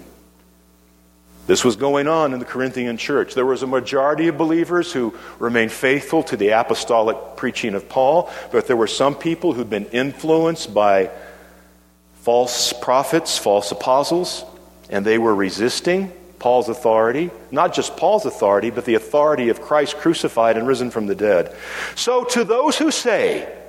This 1.46 1.64
was 1.64 1.76
going 1.76 2.08
on 2.08 2.32
in 2.32 2.38
the 2.38 2.44
Corinthian 2.46 2.96
church. 2.96 3.34
There 3.34 3.44
was 3.44 3.62
a 3.62 3.66
majority 3.66 4.28
of 4.28 4.38
believers 4.38 4.92
who 4.92 5.14
remained 5.38 5.72
faithful 5.72 6.22
to 6.24 6.36
the 6.36 6.50
apostolic 6.50 7.36
preaching 7.36 7.74
of 7.74 7.88
Paul, 7.88 8.30
but 8.50 8.66
there 8.66 8.76
were 8.76 8.86
some 8.86 9.14
people 9.14 9.52
who'd 9.52 9.68
been 9.68 9.86
influenced 9.86 10.72
by 10.72 11.10
false 12.22 12.72
prophets, 12.72 13.36
false 13.36 13.70
apostles, 13.72 14.44
and 14.88 15.04
they 15.04 15.18
were 15.18 15.34
resisting 15.34 16.10
Paul's 16.38 16.70
authority. 16.70 17.30
Not 17.50 17.74
just 17.74 17.96
Paul's 17.98 18.24
authority, 18.24 18.70
but 18.70 18.86
the 18.86 18.94
authority 18.94 19.50
of 19.50 19.60
Christ 19.60 19.98
crucified 19.98 20.56
and 20.56 20.66
risen 20.66 20.90
from 20.90 21.06
the 21.06 21.14
dead. 21.14 21.54
So, 21.94 22.24
to 22.24 22.44
those 22.44 22.78
who 22.78 22.90
say, 22.90 23.63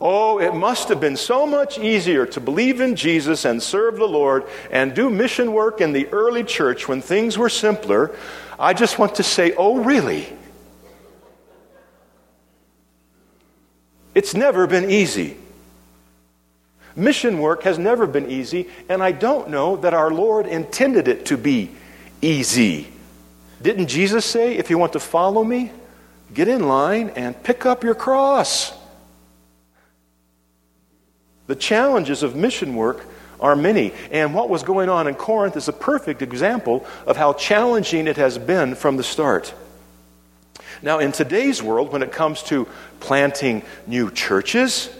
Oh, 0.00 0.38
it 0.38 0.54
must 0.54 0.88
have 0.88 1.00
been 1.00 1.16
so 1.16 1.46
much 1.46 1.78
easier 1.78 2.26
to 2.26 2.40
believe 2.40 2.80
in 2.80 2.96
Jesus 2.96 3.44
and 3.44 3.62
serve 3.62 3.96
the 3.96 4.08
Lord 4.08 4.44
and 4.70 4.94
do 4.94 5.08
mission 5.08 5.52
work 5.52 5.80
in 5.80 5.92
the 5.92 6.08
early 6.08 6.44
church 6.44 6.88
when 6.88 7.00
things 7.00 7.38
were 7.38 7.48
simpler. 7.48 8.14
I 8.58 8.74
just 8.74 8.98
want 8.98 9.14
to 9.16 9.22
say, 9.22 9.54
oh, 9.56 9.82
really? 9.82 10.26
It's 14.14 14.34
never 14.34 14.66
been 14.66 14.90
easy. 14.90 15.36
Mission 16.96 17.38
work 17.38 17.64
has 17.64 17.78
never 17.78 18.06
been 18.06 18.30
easy, 18.30 18.68
and 18.88 19.02
I 19.02 19.10
don't 19.10 19.48
know 19.48 19.76
that 19.76 19.94
our 19.94 20.12
Lord 20.12 20.46
intended 20.46 21.08
it 21.08 21.26
to 21.26 21.36
be 21.36 21.70
easy. 22.22 22.88
Didn't 23.60 23.88
Jesus 23.88 24.24
say, 24.24 24.56
if 24.56 24.70
you 24.70 24.78
want 24.78 24.92
to 24.92 25.00
follow 25.00 25.42
me, 25.42 25.72
get 26.32 26.46
in 26.46 26.68
line 26.68 27.10
and 27.16 27.40
pick 27.42 27.66
up 27.66 27.82
your 27.82 27.94
cross? 27.94 28.72
The 31.46 31.56
challenges 31.56 32.22
of 32.22 32.34
mission 32.34 32.74
work 32.74 33.06
are 33.40 33.56
many, 33.56 33.92
and 34.10 34.34
what 34.34 34.48
was 34.48 34.62
going 34.62 34.88
on 34.88 35.06
in 35.06 35.14
Corinth 35.14 35.56
is 35.56 35.68
a 35.68 35.72
perfect 35.72 36.22
example 36.22 36.86
of 37.06 37.16
how 37.16 37.34
challenging 37.34 38.06
it 38.06 38.16
has 38.16 38.38
been 38.38 38.74
from 38.74 38.96
the 38.96 39.02
start. 39.02 39.52
Now, 40.82 40.98
in 40.98 41.12
today's 41.12 41.62
world, 41.62 41.92
when 41.92 42.02
it 42.02 42.12
comes 42.12 42.42
to 42.44 42.66
planting 43.00 43.62
new 43.86 44.10
churches, 44.10 44.90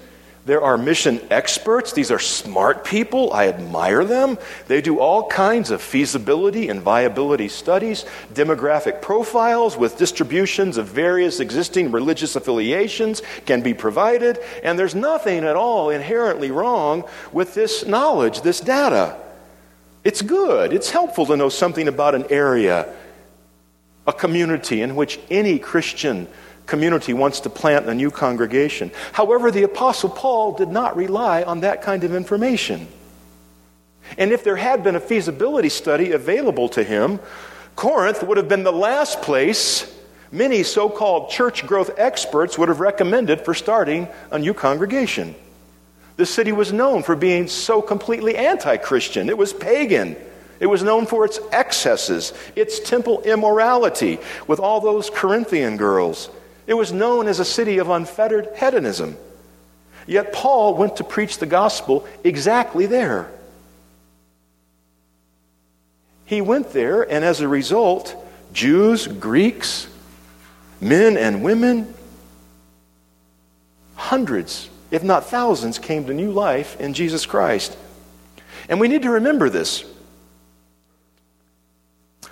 there 0.46 0.60
are 0.60 0.76
mission 0.76 1.20
experts. 1.30 1.92
These 1.92 2.10
are 2.10 2.18
smart 2.18 2.84
people. 2.84 3.32
I 3.32 3.48
admire 3.48 4.04
them. 4.04 4.36
They 4.68 4.82
do 4.82 4.98
all 4.98 5.26
kinds 5.28 5.70
of 5.70 5.80
feasibility 5.80 6.68
and 6.68 6.82
viability 6.82 7.48
studies, 7.48 8.04
demographic 8.34 9.00
profiles 9.00 9.76
with 9.76 9.96
distributions 9.96 10.76
of 10.76 10.86
various 10.86 11.40
existing 11.40 11.92
religious 11.92 12.36
affiliations 12.36 13.22
can 13.46 13.62
be 13.62 13.72
provided, 13.72 14.38
and 14.62 14.78
there's 14.78 14.94
nothing 14.94 15.44
at 15.44 15.56
all 15.56 15.88
inherently 15.88 16.50
wrong 16.50 17.04
with 17.32 17.54
this 17.54 17.86
knowledge, 17.86 18.42
this 18.42 18.60
data. 18.60 19.16
It's 20.02 20.20
good. 20.20 20.74
It's 20.74 20.90
helpful 20.90 21.24
to 21.26 21.36
know 21.38 21.48
something 21.48 21.88
about 21.88 22.14
an 22.14 22.26
area, 22.28 22.94
a 24.06 24.12
community 24.12 24.82
in 24.82 24.94
which 24.94 25.18
any 25.30 25.58
Christian 25.58 26.28
community 26.66 27.12
wants 27.12 27.40
to 27.40 27.50
plant 27.50 27.86
a 27.86 27.94
new 27.94 28.10
congregation. 28.10 28.90
However, 29.12 29.50
the 29.50 29.64
Apostle 29.64 30.10
Paul 30.10 30.52
did 30.52 30.68
not 30.68 30.96
rely 30.96 31.42
on 31.42 31.60
that 31.60 31.82
kind 31.82 32.04
of 32.04 32.14
information. 32.14 32.88
And 34.18 34.32
if 34.32 34.44
there 34.44 34.56
had 34.56 34.84
been 34.84 34.96
a 34.96 35.00
feasibility 35.00 35.68
study 35.68 36.12
available 36.12 36.68
to 36.70 36.82
him, 36.82 37.20
Corinth 37.76 38.22
would 38.22 38.36
have 38.36 38.48
been 38.48 38.62
the 38.62 38.72
last 38.72 39.22
place 39.22 39.90
many 40.30 40.62
so 40.62 40.88
called 40.88 41.30
church 41.30 41.66
growth 41.66 41.90
experts 41.96 42.58
would 42.58 42.68
have 42.68 42.80
recommended 42.80 43.40
for 43.40 43.54
starting 43.54 44.08
a 44.30 44.38
new 44.38 44.54
congregation. 44.54 45.34
The 46.16 46.26
city 46.26 46.52
was 46.52 46.72
known 46.72 47.02
for 47.02 47.16
being 47.16 47.48
so 47.48 47.82
completely 47.82 48.36
anti 48.36 48.76
Christian, 48.76 49.28
it 49.28 49.38
was 49.38 49.52
pagan. 49.52 50.16
It 50.60 50.66
was 50.66 50.84
known 50.84 51.04
for 51.04 51.24
its 51.24 51.40
excesses, 51.50 52.32
its 52.54 52.78
temple 52.78 53.22
immorality, 53.22 54.18
with 54.46 54.60
all 54.60 54.80
those 54.80 55.10
Corinthian 55.10 55.76
girls. 55.76 56.30
It 56.66 56.74
was 56.74 56.92
known 56.92 57.26
as 57.26 57.40
a 57.40 57.44
city 57.44 57.78
of 57.78 57.90
unfettered 57.90 58.48
hedonism. 58.56 59.16
Yet 60.06 60.32
Paul 60.32 60.76
went 60.76 60.96
to 60.96 61.04
preach 61.04 61.38
the 61.38 61.46
gospel 61.46 62.06
exactly 62.22 62.86
there. 62.86 63.30
He 66.26 66.40
went 66.40 66.72
there, 66.72 67.02
and 67.02 67.24
as 67.24 67.40
a 67.40 67.48
result, 67.48 68.16
Jews, 68.52 69.06
Greeks, 69.06 69.88
men 70.80 71.16
and 71.16 71.42
women, 71.42 71.92
hundreds, 73.94 74.70
if 74.90 75.02
not 75.02 75.26
thousands, 75.26 75.78
came 75.78 76.06
to 76.06 76.14
new 76.14 76.30
life 76.30 76.80
in 76.80 76.94
Jesus 76.94 77.26
Christ. 77.26 77.76
And 78.68 78.80
we 78.80 78.88
need 78.88 79.02
to 79.02 79.10
remember 79.10 79.50
this. 79.50 79.84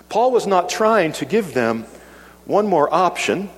Paul 0.09 0.31
was 0.31 0.47
not 0.47 0.69
trying 0.69 1.11
to 1.13 1.25
give 1.25 1.53
them 1.53 1.85
one 2.45 2.67
more 2.67 2.91
option 2.93 3.49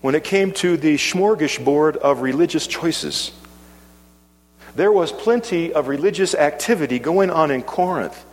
when 0.00 0.14
it 0.14 0.24
came 0.24 0.52
to 0.52 0.76
the 0.76 0.96
smorgasbord 0.96 1.96
of 1.96 2.22
religious 2.22 2.66
choices. 2.66 3.32
There 4.74 4.92
was 4.92 5.12
plenty 5.12 5.72
of 5.72 5.88
religious 5.88 6.34
activity 6.34 6.98
going 6.98 7.30
on 7.30 7.50
in 7.50 7.62
Corinth. 7.62 8.24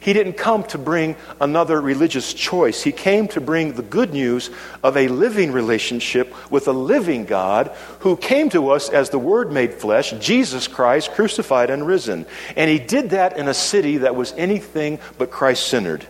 He 0.00 0.12
didn't 0.12 0.34
come 0.34 0.64
to 0.64 0.76
bring 0.76 1.16
another 1.40 1.80
religious 1.80 2.34
choice. 2.34 2.82
He 2.82 2.92
came 2.92 3.26
to 3.28 3.40
bring 3.40 3.72
the 3.72 3.82
good 3.82 4.12
news 4.12 4.50
of 4.82 4.98
a 4.98 5.08
living 5.08 5.50
relationship 5.50 6.34
with 6.50 6.68
a 6.68 6.72
living 6.72 7.24
God 7.24 7.74
who 8.00 8.18
came 8.18 8.50
to 8.50 8.68
us 8.68 8.90
as 8.90 9.08
the 9.08 9.18
Word 9.18 9.50
made 9.50 9.72
flesh, 9.72 10.10
Jesus 10.20 10.68
Christ, 10.68 11.12
crucified 11.12 11.70
and 11.70 11.86
risen. 11.86 12.26
And 12.54 12.68
he 12.70 12.78
did 12.78 13.10
that 13.10 13.38
in 13.38 13.48
a 13.48 13.54
city 13.54 13.98
that 13.98 14.14
was 14.14 14.34
anything 14.36 14.98
but 15.16 15.30
Christ 15.30 15.68
centered. 15.68 16.06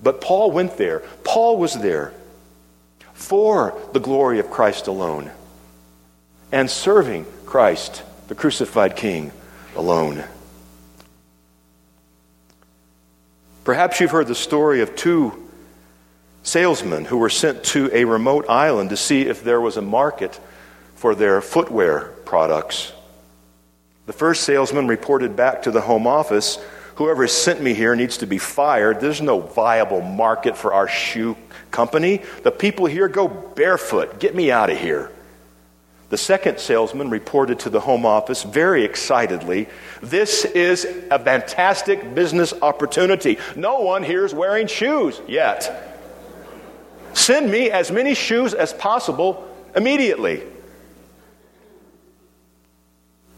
But 0.00 0.20
Paul 0.20 0.52
went 0.52 0.76
there, 0.76 1.00
Paul 1.24 1.56
was 1.56 1.74
there 1.74 2.12
for 3.14 3.78
the 3.92 4.00
glory 4.00 4.38
of 4.38 4.50
Christ 4.50 4.86
alone 4.86 5.30
and 6.52 6.70
serving 6.70 7.26
Christ, 7.46 8.02
the 8.28 8.34
crucified 8.34 8.96
King, 8.96 9.32
alone. 9.76 10.22
Perhaps 13.64 13.98
you've 13.98 14.10
heard 14.10 14.26
the 14.26 14.34
story 14.34 14.82
of 14.82 14.94
two 14.94 15.48
salesmen 16.42 17.06
who 17.06 17.16
were 17.16 17.30
sent 17.30 17.64
to 17.64 17.90
a 17.92 18.04
remote 18.04 18.44
island 18.48 18.90
to 18.90 18.96
see 18.96 19.22
if 19.22 19.42
there 19.42 19.60
was 19.60 19.76
a 19.76 19.82
market 19.82 20.38
for 20.96 21.14
their 21.14 21.40
footwear 21.40 22.12
products. 22.24 22.92
The 24.06 24.12
first 24.12 24.44
salesman 24.44 24.86
reported 24.86 25.34
back 25.34 25.62
to 25.62 25.70
the 25.70 25.80
home 25.80 26.06
office 26.06 26.58
Whoever 26.96 27.26
sent 27.26 27.60
me 27.60 27.74
here 27.74 27.96
needs 27.96 28.18
to 28.18 28.26
be 28.26 28.38
fired. 28.38 29.00
There's 29.00 29.20
no 29.20 29.40
viable 29.40 30.00
market 30.00 30.56
for 30.56 30.72
our 30.72 30.86
shoe 30.86 31.36
company. 31.70 32.22
The 32.42 32.52
people 32.52 32.86
here 32.86 33.08
go 33.08 33.26
barefoot. 33.26 34.20
Get 34.20 34.34
me 34.34 34.52
out 34.52 34.70
of 34.70 34.78
here. 34.78 35.10
The 36.10 36.18
second 36.18 36.60
salesman 36.60 37.10
reported 37.10 37.58
to 37.60 37.70
the 37.70 37.80
home 37.80 38.06
office 38.06 38.44
very 38.44 38.84
excitedly 38.84 39.68
This 40.00 40.44
is 40.44 40.84
a 41.10 41.18
fantastic 41.18 42.14
business 42.14 42.52
opportunity. 42.62 43.38
No 43.56 43.80
one 43.80 44.04
here 44.04 44.24
is 44.24 44.32
wearing 44.32 44.68
shoes 44.68 45.20
yet. 45.26 45.90
Send 47.14 47.50
me 47.50 47.70
as 47.70 47.90
many 47.90 48.14
shoes 48.14 48.54
as 48.54 48.72
possible 48.72 49.48
immediately. 49.74 50.44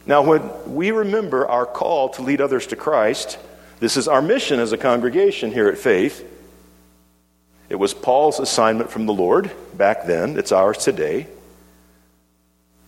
Now, 0.06 0.22
when 0.22 0.74
we 0.74 0.92
remember 0.92 1.48
our 1.48 1.66
call 1.66 2.10
to 2.10 2.22
lead 2.22 2.40
others 2.40 2.68
to 2.68 2.76
Christ, 2.76 3.38
this 3.80 3.96
is 3.96 4.06
our 4.06 4.22
mission 4.22 4.60
as 4.60 4.72
a 4.72 4.78
congregation 4.78 5.52
here 5.52 5.68
at 5.68 5.78
Faith. 5.78 6.24
It 7.68 7.74
was 7.76 7.92
Paul's 7.92 8.38
assignment 8.38 8.90
from 8.90 9.06
the 9.06 9.12
Lord 9.12 9.50
back 9.74 10.06
then, 10.06 10.38
it's 10.38 10.52
ours 10.52 10.78
today. 10.78 11.26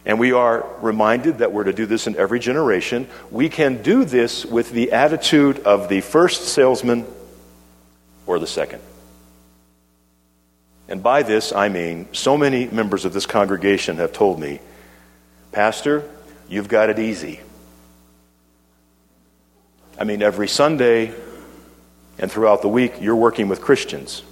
And 0.07 0.19
we 0.19 0.33
are 0.33 0.65
reminded 0.81 1.39
that 1.39 1.53
we're 1.53 1.65
to 1.65 1.73
do 1.73 1.85
this 1.85 2.07
in 2.07 2.17
every 2.17 2.39
generation. 2.39 3.09
We 3.31 3.49
can 3.49 3.83
do 3.83 4.05
this 4.05 4.47
with 4.47 4.71
the 4.71 4.93
attitude 4.93 5.59
of 5.61 5.89
the 5.89 6.01
first 6.01 6.49
salesman 6.49 7.05
or 8.25 8.39
the 8.39 8.47
second. 8.47 8.81
And 10.89 11.03
by 11.03 11.25
this, 11.25 11.53
I 11.53 11.69
mean 11.69 12.09
so 12.13 12.39
many 12.39 12.67
members 12.69 13.05
of 13.05 13.13
this 13.13 13.27
congregation 13.27 13.97
have 13.97 14.13
told 14.13 14.41
me, 14.41 14.61
Pastor, 15.53 16.09
You've 16.49 16.69
got 16.69 16.91
it 16.91 16.99
easy. 16.99 17.41
I 19.99 20.05
mean, 20.05 20.23
every 20.23 20.49
Sunday 20.49 21.13
and 22.19 22.31
throughout 22.31 22.63
the 22.63 22.69
week, 22.69 22.95
you're 23.01 23.17
working 23.17 23.49
with 23.49 23.61
Christians. 23.61 24.23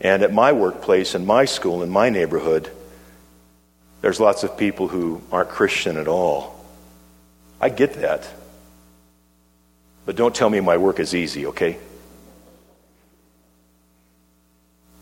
And 0.00 0.22
at 0.22 0.32
my 0.32 0.52
workplace, 0.52 1.14
in 1.14 1.26
my 1.26 1.44
school, 1.44 1.82
in 1.82 1.90
my 1.90 2.10
neighborhood, 2.10 2.70
there's 4.00 4.18
lots 4.18 4.42
of 4.42 4.56
people 4.56 4.88
who 4.88 5.22
aren't 5.30 5.48
Christian 5.48 5.96
at 5.96 6.08
all. 6.08 6.64
I 7.60 7.68
get 7.68 7.94
that. 7.94 8.28
But 10.04 10.16
don't 10.16 10.34
tell 10.34 10.50
me 10.50 10.58
my 10.60 10.76
work 10.76 10.98
is 10.98 11.14
easy, 11.14 11.46
okay? 11.46 11.78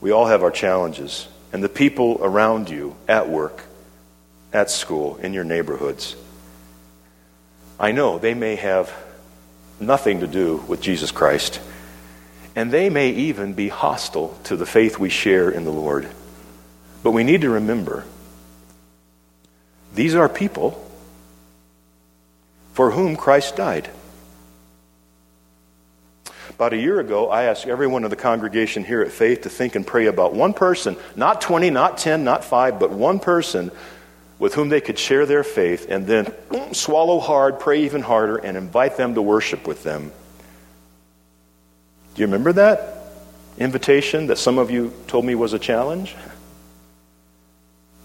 We 0.00 0.10
all 0.10 0.26
have 0.26 0.42
our 0.42 0.50
challenges. 0.50 1.28
and 1.52 1.64
the 1.64 1.68
people 1.68 2.18
around 2.22 2.70
you 2.70 2.94
at 3.08 3.28
work, 3.28 3.64
at 4.52 4.70
school, 4.70 5.16
in 5.16 5.32
your 5.32 5.44
neighborhoods. 5.44 6.16
I 7.78 7.92
know 7.92 8.18
they 8.18 8.34
may 8.34 8.56
have 8.56 8.92
nothing 9.78 10.20
to 10.20 10.26
do 10.26 10.56
with 10.68 10.80
Jesus 10.80 11.10
Christ, 11.10 11.60
and 12.54 12.70
they 12.70 12.90
may 12.90 13.10
even 13.10 13.54
be 13.54 13.68
hostile 13.68 14.36
to 14.44 14.56
the 14.56 14.66
faith 14.66 14.98
we 14.98 15.08
share 15.08 15.50
in 15.50 15.64
the 15.64 15.72
Lord. 15.72 16.08
But 17.02 17.12
we 17.12 17.24
need 17.24 17.40
to 17.42 17.50
remember 17.50 18.04
these 19.94 20.14
are 20.14 20.28
people 20.28 20.86
for 22.74 22.90
whom 22.90 23.16
Christ 23.16 23.56
died. 23.56 23.90
About 26.50 26.72
a 26.74 26.76
year 26.76 27.00
ago, 27.00 27.30
I 27.30 27.44
asked 27.44 27.66
everyone 27.66 28.04
in 28.04 28.10
the 28.10 28.16
congregation 28.16 28.84
here 28.84 29.00
at 29.00 29.10
Faith 29.10 29.42
to 29.42 29.48
think 29.48 29.76
and 29.76 29.86
pray 29.86 30.06
about 30.06 30.34
one 30.34 30.52
person, 30.52 30.96
not 31.16 31.40
20, 31.40 31.70
not 31.70 31.96
10, 31.96 32.22
not 32.22 32.44
5, 32.44 32.78
but 32.78 32.90
one 32.90 33.18
person 33.18 33.70
with 34.40 34.54
whom 34.54 34.70
they 34.70 34.80
could 34.80 34.98
share 34.98 35.26
their 35.26 35.44
faith 35.44 35.86
and 35.88 36.06
then 36.06 36.32
swallow 36.72 37.20
hard, 37.20 37.60
pray 37.60 37.84
even 37.84 38.00
harder, 38.00 38.38
and 38.38 38.56
invite 38.56 38.96
them 38.96 39.14
to 39.14 39.22
worship 39.22 39.68
with 39.68 39.84
them. 39.84 40.10
Do 42.14 42.22
you 42.22 42.26
remember 42.26 42.54
that 42.54 42.96
invitation 43.58 44.28
that 44.28 44.38
some 44.38 44.58
of 44.58 44.70
you 44.70 44.92
told 45.06 45.26
me 45.26 45.34
was 45.34 45.52
a 45.52 45.58
challenge? 45.58 46.16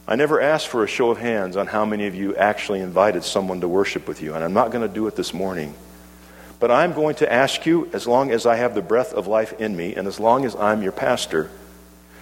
I 0.08 0.18
never 0.18 0.39
asked 0.42 0.68
for 0.68 0.84
a 0.84 0.88
show 0.88 1.10
of 1.10 1.18
hands 1.18 1.56
on 1.56 1.68
how 1.68 1.86
many 1.86 2.06
of 2.06 2.13
you 2.13 2.36
actually 2.36 2.82
invited 2.82 3.24
someone 3.24 3.62
to 3.62 3.68
worship 3.68 4.08
with 4.08 4.22
you, 4.22 4.36
and 4.36 4.44
I'm 4.44 4.54
not 4.54 4.72
going 4.72 4.88
to 4.88 4.94
do 4.94 5.08
it 5.08 5.15
this 5.15 5.34
morning. 5.34 5.74
But 6.60 6.70
I'm 6.70 6.94
going 6.94 7.15
to 7.15 7.32
ask 7.32 7.65
you, 7.65 7.89
as 7.94 8.06
long 8.06 8.32
as 8.32 8.46
I 8.46 8.58
have 8.58 8.75
the 8.75 8.82
breath 8.82 9.13
of 9.13 9.25
life 9.25 9.54
in 9.54 9.75
me, 9.75 9.96
and 9.96 10.06
as 10.06 10.20
long 10.20 10.46
as 10.46 10.56
I'm 10.56 10.84
your 10.84 10.92
pastor, 10.92 11.50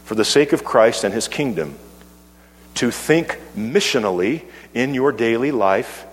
for 0.06 0.16
the 0.16 0.24
sake 0.24 0.54
of 0.54 0.64
Christ 0.64 1.04
and 1.04 1.14
his 1.14 1.28
kingdom, 1.28 1.78
to 2.76 2.92
think 2.92 3.40
missionally 3.56 4.44
in 4.74 4.94
your 4.94 5.12
daily 5.12 5.52
life 5.52 6.06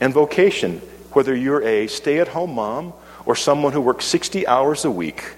and 0.00 0.12
vocation, 0.12 0.78
whether 1.12 1.34
you're 1.34 1.62
a 1.62 1.86
stay 1.86 2.18
at 2.18 2.28
home 2.28 2.54
mom 2.54 2.92
or 3.26 3.36
someone 3.36 3.72
who 3.72 3.80
works 3.80 4.04
60 4.06 4.46
hours 4.46 4.84
a 4.84 4.90
week 4.90 5.34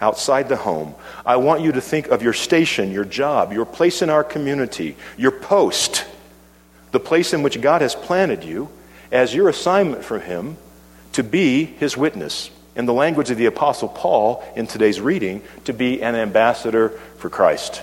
outside 0.00 0.48
the 0.48 0.56
home. 0.56 0.94
I 1.24 1.36
want 1.36 1.62
you 1.62 1.72
to 1.72 1.80
think 1.80 2.08
of 2.08 2.22
your 2.22 2.34
station, 2.34 2.92
your 2.92 3.04
job, 3.04 3.52
your 3.52 3.64
place 3.64 4.02
in 4.02 4.10
our 4.10 4.22
community, 4.22 4.96
your 5.16 5.30
post, 5.32 6.04
the 6.92 7.00
place 7.00 7.32
in 7.32 7.42
which 7.42 7.60
God 7.60 7.80
has 7.80 7.94
planted 7.94 8.44
you 8.44 8.68
as 9.10 9.34
your 9.34 9.48
assignment 9.48 10.04
for 10.04 10.18
Him 10.18 10.56
to 11.16 11.22
be 11.22 11.64
his 11.64 11.96
witness. 11.96 12.50
In 12.74 12.84
the 12.84 12.92
language 12.92 13.30
of 13.30 13.38
the 13.38 13.46
Apostle 13.46 13.88
Paul 13.88 14.44
in 14.54 14.66
today's 14.66 15.00
reading, 15.00 15.40
to 15.64 15.72
be 15.72 16.02
an 16.02 16.14
ambassador 16.14 16.90
for 17.16 17.30
Christ. 17.30 17.82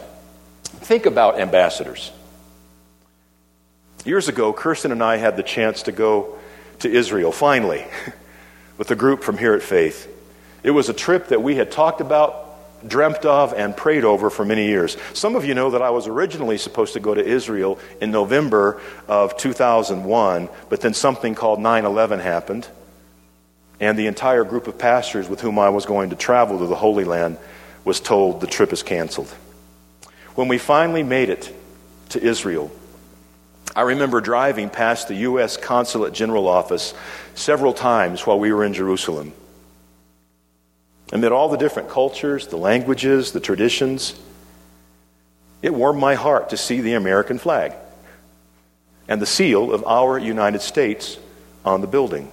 Think 0.84 1.06
about 1.06 1.40
ambassadors. 1.40 2.12
Years 4.06 4.28
ago, 4.28 4.52
Kirsten 4.52 4.92
and 4.92 5.02
I 5.02 5.16
had 5.16 5.38
the 5.38 5.44
chance 5.44 5.84
to 5.84 5.94
go 5.94 6.38
to 6.80 6.92
Israel, 6.92 7.32
finally, 7.32 7.86
with 8.78 8.92
a 8.92 8.96
group 8.96 9.24
from 9.24 9.38
here 9.38 9.54
at 9.54 9.62
Faith. 9.62 10.10
It 10.62 10.72
was 10.72 10.90
a 10.90 10.94
trip 10.94 11.30
that 11.30 11.42
we 11.42 11.56
had 11.56 11.72
talked 11.72 12.02
about, 12.02 12.88
dreamt 12.88 13.24
of, 13.24 13.54
and 13.54 13.78
prayed 13.78 14.04
over 14.04 14.30
for 14.30 14.44
many 14.44 14.68
years. 14.68 14.98
Some 15.14 15.38
of 15.38 15.46
you 15.46 15.54
know 15.54 15.70
that 15.70 15.82
I 15.82 15.90
was 15.92 16.08
originally 16.08 16.58
supposed 16.58 16.94
to 16.94 17.00
go 17.00 17.14
to 17.14 17.26
Israel 17.26 17.80
in 18.02 18.12
November 18.12 18.82
of 19.08 19.38
2001, 19.38 20.50
but 20.68 20.82
then 20.82 20.94
something 20.94 21.34
called 21.34 21.62
9 21.62 21.86
11 21.86 22.20
happened 22.20 22.68
and 23.80 23.98
the 23.98 24.08
entire 24.08 24.44
group 24.44 24.68
of 24.68 24.78
pastors 24.78 25.30
with 25.30 25.42
whom 25.42 25.60
I 25.60 25.70
was 25.70 25.86
going 25.86 26.10
to 26.10 26.16
travel 26.16 26.60
to 26.60 26.68
the 26.68 26.76
Holy 26.76 27.06
Land 27.06 27.38
was 27.86 28.00
told 28.00 28.42
the 28.42 28.48
trip 28.48 28.72
is 28.74 28.84
canceled. 28.84 29.34
When 30.36 30.48
we 30.48 30.58
finally 30.58 31.04
made 31.04 31.30
it 31.30 31.54
to 32.10 32.22
Israel, 32.22 32.72
I 33.76 33.82
remember 33.82 34.22
driving 34.22 34.70
past 34.70 35.08
the 35.08 35.16
U.S. 35.16 35.58
Consulate 35.58 36.14
General 36.14 36.48
Office 36.48 36.94
several 37.36 37.74
times 37.74 38.26
while 38.26 38.40
we 38.40 38.52
were 38.52 38.64
in 38.64 38.74
Jerusalem. 38.74 39.34
Amid 41.12 41.32
all 41.32 41.50
the 41.50 41.58
different 41.58 41.90
cultures, 41.90 42.48
the 42.48 42.58
languages, 42.58 43.32
the 43.32 43.40
traditions, 43.40 44.20
it 45.62 45.74
warmed 45.74 46.00
my 46.00 46.16
heart 46.16 46.50
to 46.50 46.58
see 46.58 46.82
the 46.82 46.94
American 46.94 47.38
flag 47.38 47.74
and 49.08 49.22
the 49.22 49.26
seal 49.26 49.72
of 49.72 49.84
our 49.86 50.18
United 50.18 50.62
States 50.62 51.18
on 51.64 51.82
the 51.82 51.88
building 51.88 52.32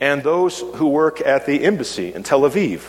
and 0.00 0.22
those 0.22 0.60
who 0.60 0.88
work 0.88 1.20
at 1.20 1.44
the 1.44 1.62
embassy 1.62 2.12
in 2.14 2.22
Tel 2.22 2.40
Aviv, 2.40 2.82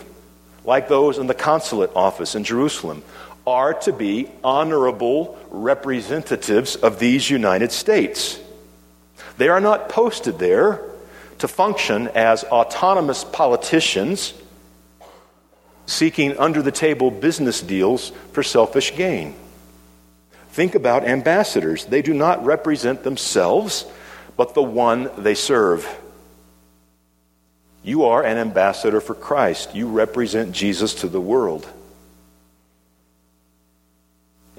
like 0.63 0.87
those 0.87 1.17
in 1.17 1.27
the 1.27 1.33
consulate 1.33 1.91
office 1.93 2.35
in 2.35 2.43
Jerusalem, 2.45 3.03
are 3.45 3.73
to 3.73 3.93
be 3.93 4.29
honorable 4.43 5.37
representatives 5.49 6.75
of 6.75 6.99
these 6.99 7.29
United 7.29 7.71
States. 7.71 8.39
They 9.37 9.49
are 9.49 9.61
not 9.61 9.89
posted 9.89 10.37
there 10.37 10.81
to 11.39 11.47
function 11.47 12.07
as 12.09 12.43
autonomous 12.43 13.23
politicians 13.23 14.33
seeking 15.87 16.37
under 16.37 16.61
the 16.61 16.71
table 16.71 17.11
business 17.11 17.61
deals 17.61 18.11
for 18.31 18.43
selfish 18.43 18.95
gain. 18.95 19.33
Think 20.51 20.75
about 20.75 21.03
ambassadors. 21.03 21.85
They 21.85 22.01
do 22.01 22.13
not 22.13 22.45
represent 22.45 23.03
themselves, 23.03 23.85
but 24.37 24.53
the 24.53 24.61
one 24.61 25.09
they 25.17 25.33
serve. 25.33 25.87
You 27.83 28.05
are 28.05 28.23
an 28.23 28.37
ambassador 28.37 29.01
for 29.01 29.15
Christ. 29.15 29.73
You 29.73 29.87
represent 29.87 30.51
Jesus 30.51 30.93
to 30.95 31.07
the 31.07 31.21
world. 31.21 31.67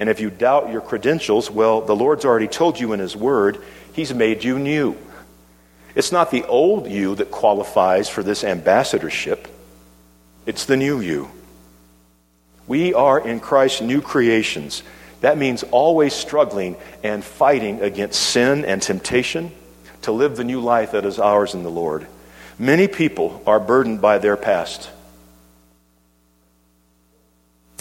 And 0.02 0.10
if 0.10 0.18
you 0.18 0.30
doubt 0.30 0.72
your 0.72 0.80
credentials, 0.80 1.48
well, 1.48 1.80
the 1.80 1.94
Lord's 1.94 2.24
already 2.24 2.48
told 2.48 2.80
you 2.80 2.92
in 2.92 2.98
His 2.98 3.14
Word, 3.14 3.62
He's 3.92 4.12
made 4.12 4.42
you 4.42 4.58
new. 4.58 4.96
It's 5.94 6.10
not 6.10 6.32
the 6.32 6.42
old 6.42 6.90
you 6.90 7.14
that 7.14 7.30
qualifies 7.30 8.08
for 8.08 8.24
this 8.24 8.42
ambassadorship, 8.42 9.46
it's 10.44 10.64
the 10.64 10.76
new 10.76 10.98
you. 10.98 11.30
We 12.66 12.94
are 12.94 13.20
in 13.20 13.38
Christ 13.38 13.80
new 13.80 14.00
creations. 14.00 14.82
That 15.20 15.38
means 15.38 15.62
always 15.62 16.14
struggling 16.14 16.74
and 17.04 17.22
fighting 17.22 17.80
against 17.80 18.20
sin 18.20 18.64
and 18.64 18.82
temptation 18.82 19.52
to 20.00 20.10
live 20.10 20.36
the 20.36 20.42
new 20.42 20.58
life 20.58 20.90
that 20.90 21.06
is 21.06 21.20
ours 21.20 21.54
in 21.54 21.62
the 21.62 21.70
Lord. 21.70 22.08
Many 22.58 22.88
people 22.88 23.40
are 23.46 23.60
burdened 23.60 24.00
by 24.00 24.18
their 24.18 24.36
past. 24.36 24.90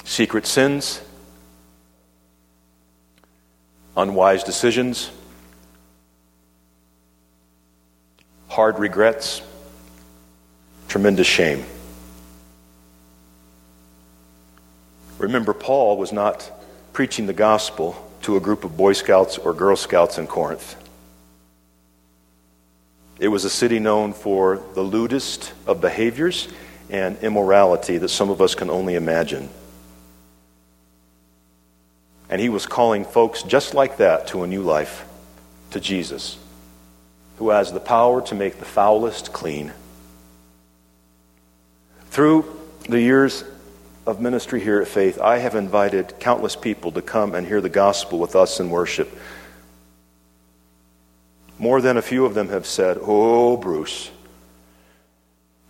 Secret 0.04 0.46
sins, 0.46 1.02
unwise 3.96 4.44
decisions, 4.44 5.12
hard 8.48 8.80
regrets, 8.80 9.42
tremendous 10.88 11.28
shame. 11.28 11.64
Remember, 15.18 15.54
Paul 15.54 15.98
was 15.98 16.12
not 16.12 16.52
preaching 16.94 17.28
the 17.28 17.34
gospel 17.34 17.96
to 18.24 18.38
a 18.38 18.40
group 18.40 18.64
of 18.64 18.76
Boy 18.76 18.94
Scouts 18.94 19.38
or 19.38 19.54
Girl 19.54 19.76
Scouts 19.76 20.18
in 20.18 20.28
Corinth. 20.28 20.76
It 23.20 23.28
was 23.28 23.46
a 23.46 23.50
city 23.50 23.80
known 23.80 24.14
for 24.14 24.62
the 24.74 24.82
lewdest 24.82 25.54
of 25.68 25.80
behaviors 25.80 26.48
and 26.90 27.18
immorality 27.20 27.98
that 28.00 28.10
some 28.10 28.30
of 28.30 28.42
us 28.42 28.56
can 28.56 28.70
only 28.70 28.96
imagine. 28.96 29.48
And 32.32 32.40
he 32.40 32.50
was 32.50 32.66
calling 32.66 33.04
folks 33.04 33.44
just 33.44 33.74
like 33.74 33.98
that 33.98 34.28
to 34.28 34.44
a 34.44 34.48
new 34.48 34.64
life, 34.64 35.06
to 35.72 35.82
Jesus, 35.82 36.40
who 37.38 37.50
has 37.50 37.74
the 37.74 37.82
power 37.82 38.22
to 38.24 38.36
make 38.36 38.58
the 38.58 38.66
foulest 38.66 39.34
clean. 39.34 39.74
Through 42.10 42.46
the 42.88 43.02
years 43.02 43.44
of 44.08 44.22
ministry 44.22 44.62
here 44.62 44.82
at 44.82 44.88
Faith, 44.88 45.20
I 45.20 45.40
have 45.40 45.56
invited 45.56 46.20
countless 46.20 46.56
people 46.56 46.94
to 46.94 47.02
come 47.02 47.36
and 47.36 47.46
hear 47.46 47.62
the 47.62 47.70
gospel 47.70 48.18
with 48.18 48.36
us 48.36 48.62
in 48.62 48.70
worship. 48.70 49.14
More 51.60 51.82
than 51.82 51.98
a 51.98 52.02
few 52.02 52.26
of 52.26 52.34
them 52.34 52.50
have 52.50 52.66
said, 52.66 52.98
Oh, 53.02 53.58
Bruce, 53.58 54.10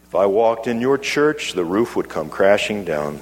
if 0.05 0.15
I 0.15 0.27
walked 0.27 0.67
in 0.67 0.79
your 0.79 0.97
church, 0.97 1.53
the 1.53 1.65
roof 1.65 1.95
would 1.95 2.07
come 2.07 2.29
crashing 2.29 2.85
down. 2.85 3.19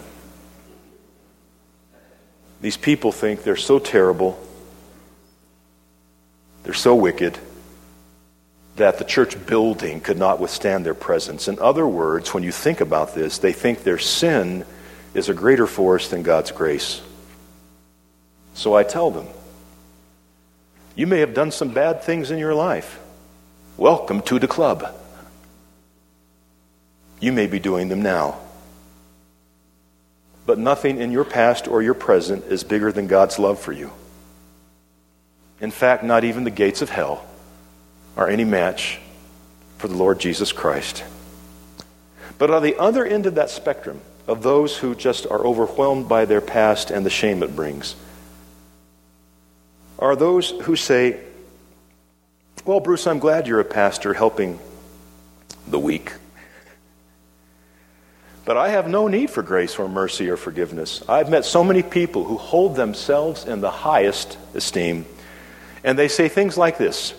These 2.61 2.77
people 2.77 3.11
think 3.11 3.43
they're 3.43 3.55
so 3.55 3.79
terrible, 3.79 4.37
they're 6.63 6.73
so 6.73 6.95
wicked, 6.95 7.37
that 8.75 8.97
the 8.97 9.05
church 9.05 9.45
building 9.45 10.01
could 10.01 10.17
not 10.17 10.39
withstand 10.39 10.85
their 10.85 10.93
presence. 10.93 11.47
In 11.47 11.59
other 11.59 11.87
words, 11.87 12.33
when 12.33 12.43
you 12.43 12.51
think 12.51 12.81
about 12.81 13.15
this, 13.15 13.37
they 13.37 13.53
think 13.53 13.83
their 13.83 13.97
sin 13.97 14.65
is 15.13 15.29
a 15.29 15.33
greater 15.33 15.67
force 15.67 16.09
than 16.09 16.23
God's 16.23 16.51
grace. 16.51 17.01
So 18.53 18.75
I 18.75 18.83
tell 18.83 19.11
them, 19.11 19.27
you 20.95 21.07
may 21.07 21.19
have 21.19 21.33
done 21.33 21.51
some 21.51 21.69
bad 21.69 22.03
things 22.03 22.29
in 22.29 22.39
your 22.39 22.53
life. 22.53 22.99
Welcome 23.77 24.21
to 24.23 24.37
the 24.39 24.47
club. 24.47 24.93
You 27.21 27.31
may 27.31 27.47
be 27.47 27.59
doing 27.59 27.87
them 27.87 28.01
now. 28.01 28.39
But 30.49 30.57
nothing 30.57 30.99
in 30.99 31.11
your 31.11 31.25
past 31.25 31.67
or 31.67 31.79
your 31.83 31.93
present 31.93 32.43
is 32.45 32.63
bigger 32.63 32.91
than 32.91 33.05
God's 33.05 33.37
love 33.37 33.59
for 33.59 33.71
you. 33.71 33.91
In 35.61 35.69
fact, 35.69 36.03
not 36.03 36.23
even 36.23 36.43
the 36.43 36.49
gates 36.49 36.81
of 36.81 36.89
hell 36.89 37.23
are 38.17 38.27
any 38.27 38.45
match 38.45 38.99
for 39.77 39.87
the 39.87 39.95
Lord 39.95 40.19
Jesus 40.19 40.51
Christ. 40.51 41.03
But 42.39 42.49
on 42.49 42.63
the 42.63 42.77
other 42.79 43.05
end 43.05 43.27
of 43.27 43.35
that 43.35 43.51
spectrum, 43.51 44.01
of 44.27 44.41
those 44.41 44.75
who 44.75 44.95
just 44.95 45.27
are 45.27 45.45
overwhelmed 45.45 46.09
by 46.09 46.25
their 46.25 46.41
past 46.41 46.89
and 46.89 47.05
the 47.05 47.11
shame 47.11 47.43
it 47.43 47.55
brings, 47.55 47.95
are 49.99 50.15
those 50.15 50.49
who 50.49 50.75
say, 50.75 51.19
Well, 52.65 52.79
Bruce, 52.79 53.05
I'm 53.05 53.19
glad 53.19 53.45
you're 53.45 53.59
a 53.59 53.65
pastor 53.65 54.15
helping 54.15 54.57
the 55.67 55.77
weak. 55.77 56.13
But 58.49 58.57
I 58.57 58.69
have 58.69 58.87
no 58.87 59.07
need 59.07 59.29
for 59.29 59.43
grace 59.43 59.77
or 59.77 59.87
mercy 59.87 60.27
or 60.27 60.35
forgiveness. 60.35 61.03
I've 61.07 61.29
met 61.29 61.45
so 61.45 61.63
many 61.63 61.83
people 61.83 62.23
who 62.23 62.35
hold 62.35 62.75
themselves 62.75 63.45
in 63.45 63.61
the 63.61 63.69
highest 63.69 64.39
esteem, 64.55 65.05
and 65.83 65.99
they 65.99 66.07
say 66.07 66.29
things 66.29 66.57
like 66.57 66.79
this 66.79 67.13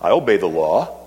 I 0.00 0.08
obey 0.08 0.38
the 0.38 0.46
law. 0.46 1.06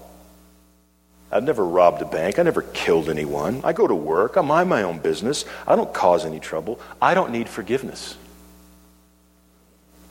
I've 1.31 1.43
never 1.43 1.65
robbed 1.65 2.03
a 2.03 2.05
bank. 2.05 2.37
I 2.37 2.43
never 2.43 2.61
killed 2.61 3.09
anyone. 3.09 3.61
I 3.63 3.73
go 3.73 3.87
to 3.87 3.95
work. 3.95 4.37
I 4.37 4.41
mind 4.41 4.69
my 4.69 4.83
own 4.83 4.99
business. 4.99 5.43
I 5.65 5.75
don't 5.75 5.91
cause 5.91 6.23
any 6.23 6.39
trouble. 6.39 6.79
I 7.01 7.15
don't 7.15 7.31
need 7.31 7.49
forgiveness. 7.49 8.15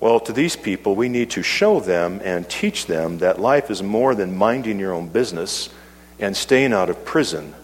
Well, 0.01 0.19
to 0.19 0.33
these 0.33 0.57
people, 0.57 0.97
we 0.97 1.09
need 1.09 1.31
to 1.31 1.45
show 1.45 1.79
them 1.79 2.21
and 2.25 2.51
teach 2.51 2.87
them 2.87 3.19
that 3.19 3.41
life 3.41 3.71
is 3.71 3.81
more 3.81 4.17
than 4.17 4.37
minding 4.37 4.81
your 4.81 4.93
own 4.93 5.07
business 5.07 5.69
and 6.19 6.37
staying 6.37 6.73
out 6.73 6.91
of 6.91 7.05
prison. 7.05 7.55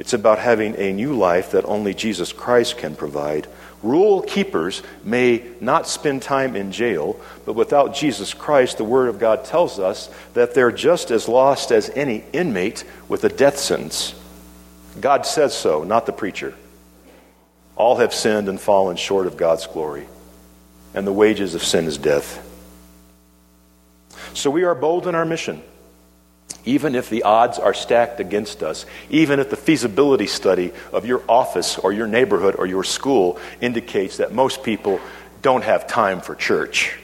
It's 0.00 0.14
about 0.14 0.38
having 0.38 0.76
a 0.76 0.94
new 0.94 1.12
life 1.12 1.50
that 1.50 1.66
only 1.66 1.92
Jesus 1.92 2.32
Christ 2.32 2.78
can 2.78 2.96
provide. 2.96 3.46
Rule 3.82 4.22
keepers 4.22 4.82
may 5.04 5.44
not 5.60 5.86
spend 5.86 6.22
time 6.22 6.56
in 6.56 6.72
jail, 6.72 7.20
but 7.44 7.52
without 7.52 7.94
Jesus 7.94 8.32
Christ, 8.32 8.78
the 8.78 8.84
Word 8.84 9.10
of 9.10 9.18
God 9.18 9.44
tells 9.44 9.78
us 9.78 10.08
that 10.32 10.54
they're 10.54 10.72
just 10.72 11.10
as 11.10 11.28
lost 11.28 11.70
as 11.70 11.90
any 11.90 12.24
inmate 12.32 12.82
with 13.08 13.24
a 13.24 13.28
death 13.28 13.58
sentence. 13.58 14.14
God 14.98 15.26
says 15.26 15.54
so, 15.54 15.84
not 15.84 16.06
the 16.06 16.12
preacher. 16.12 16.54
All 17.76 17.96
have 17.96 18.14
sinned 18.14 18.48
and 18.48 18.58
fallen 18.58 18.96
short 18.96 19.26
of 19.26 19.36
God's 19.36 19.66
glory, 19.66 20.06
and 20.94 21.06
the 21.06 21.12
wages 21.12 21.54
of 21.54 21.62
sin 21.62 21.84
is 21.84 21.98
death. 21.98 22.46
So 24.32 24.50
we 24.50 24.64
are 24.64 24.74
bold 24.74 25.06
in 25.06 25.14
our 25.14 25.26
mission 25.26 25.62
even 26.64 26.94
if 26.94 27.08
the 27.08 27.22
odds 27.22 27.58
are 27.58 27.74
stacked 27.74 28.20
against 28.20 28.62
us, 28.62 28.86
even 29.08 29.40
if 29.40 29.50
the 29.50 29.56
feasibility 29.56 30.26
study 30.26 30.72
of 30.92 31.06
your 31.06 31.22
office 31.28 31.78
or 31.78 31.92
your 31.92 32.06
neighborhood 32.06 32.56
or 32.56 32.66
your 32.66 32.84
school 32.84 33.38
indicates 33.60 34.18
that 34.18 34.32
most 34.32 34.62
people 34.62 35.00
don't 35.42 35.64
have 35.64 35.86
time 35.86 36.20
for 36.20 36.34
church. 36.34 36.98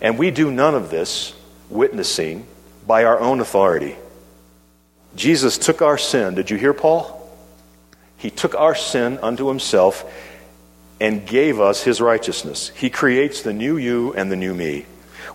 And 0.00 0.18
we 0.18 0.30
do 0.30 0.50
none 0.50 0.74
of 0.74 0.90
this 0.90 1.34
witnessing 1.68 2.46
by 2.86 3.04
our 3.04 3.18
own 3.18 3.40
authority. 3.40 3.96
Jesus 5.14 5.58
took 5.58 5.82
our 5.82 5.98
sin. 5.98 6.34
Did 6.34 6.50
you 6.50 6.56
hear 6.56 6.72
Paul? 6.72 7.18
He 8.16 8.30
took 8.30 8.54
our 8.54 8.74
sin 8.74 9.18
unto 9.22 9.48
himself 9.48 10.04
and 11.00 11.26
gave 11.26 11.60
us 11.60 11.82
his 11.82 12.00
righteousness. 12.00 12.68
He 12.68 12.88
creates 12.88 13.42
the 13.42 13.52
new 13.52 13.76
you 13.76 14.12
and 14.14 14.30
the 14.30 14.36
new 14.36 14.54
me. 14.54 14.86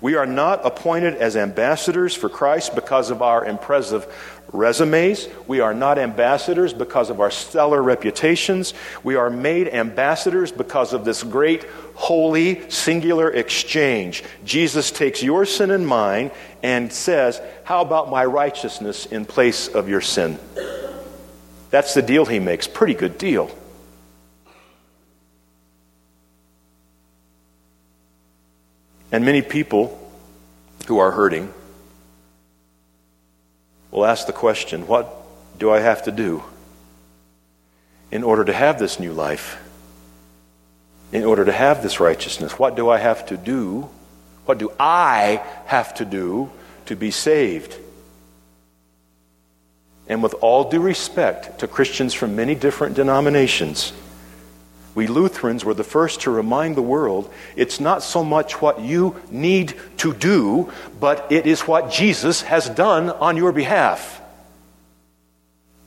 We 0.01 0.15
are 0.15 0.25
not 0.25 0.65
appointed 0.65 1.15
as 1.15 1.35
ambassadors 1.35 2.15
for 2.15 2.29
Christ 2.29 2.75
because 2.75 3.09
of 3.09 3.21
our 3.21 3.45
impressive 3.45 4.05
resumes. 4.51 5.27
We 5.47 5.59
are 5.59 5.73
not 5.73 5.97
ambassadors 5.97 6.73
because 6.73 7.09
of 7.09 7.19
our 7.19 7.31
stellar 7.31 7.81
reputations. 7.81 8.73
We 9.03 9.15
are 9.15 9.29
made 9.29 9.67
ambassadors 9.67 10.51
because 10.51 10.93
of 10.93 11.05
this 11.05 11.23
great, 11.23 11.65
holy, 11.95 12.69
singular 12.69 13.31
exchange. 13.31 14.23
Jesus 14.45 14.91
takes 14.91 15.23
your 15.23 15.45
sin 15.45 15.71
and 15.71 15.87
mine 15.87 16.31
and 16.63 16.91
says, 16.91 17.41
How 17.63 17.81
about 17.81 18.09
my 18.09 18.25
righteousness 18.25 19.05
in 19.05 19.25
place 19.25 19.67
of 19.67 19.89
your 19.89 20.01
sin? 20.01 20.39
That's 21.69 21.93
the 21.93 22.01
deal 22.01 22.25
he 22.25 22.39
makes. 22.39 22.67
Pretty 22.67 22.93
good 22.93 23.17
deal. 23.17 23.51
And 29.11 29.23
many 29.23 29.41
people 29.41 29.97
who 30.87 30.99
are 30.99 31.11
hurting 31.11 31.53
will 33.91 34.05
ask 34.05 34.27
the 34.27 34.33
question 34.33 34.87
what 34.87 35.13
do 35.57 35.71
I 35.71 35.79
have 35.79 36.03
to 36.03 36.11
do 36.11 36.43
in 38.11 38.23
order 38.23 38.45
to 38.45 38.53
have 38.53 38.79
this 38.79 38.99
new 38.99 39.13
life? 39.13 39.57
In 41.11 41.23
order 41.23 41.45
to 41.45 41.51
have 41.51 41.81
this 41.81 41.99
righteousness? 41.99 42.59
What 42.59 42.75
do 42.75 42.89
I 42.89 42.97
have 42.97 43.25
to 43.27 43.37
do? 43.37 43.89
What 44.45 44.57
do 44.57 44.71
I 44.79 45.41
have 45.65 45.93
to 45.95 46.05
do 46.05 46.49
to 46.87 46.95
be 46.95 47.11
saved? 47.11 47.77
And 50.09 50.23
with 50.23 50.35
all 50.41 50.69
due 50.69 50.81
respect 50.81 51.59
to 51.59 51.67
Christians 51.67 52.13
from 52.13 52.35
many 52.35 52.55
different 52.55 52.95
denominations, 52.95 53.93
we 54.97 55.05
Lutherans 55.05 55.63
were 55.63 55.75
the 55.75 55.83
first 55.83 56.21
to 56.21 56.31
remind 56.31 56.75
the 56.75 56.81
world 56.81 57.31
it's 57.55 57.79
not 57.79 58.01
so 58.01 58.23
much 58.23 58.59
what 58.63 58.81
you 58.81 59.15
need 59.29 59.75
to 59.97 60.11
do, 60.11 60.73
but 60.99 61.31
it 61.31 61.45
is 61.45 61.61
what 61.61 61.91
Jesus 61.91 62.41
has 62.41 62.67
done 62.67 63.11
on 63.11 63.37
your 63.37 63.51
behalf. 63.51 64.19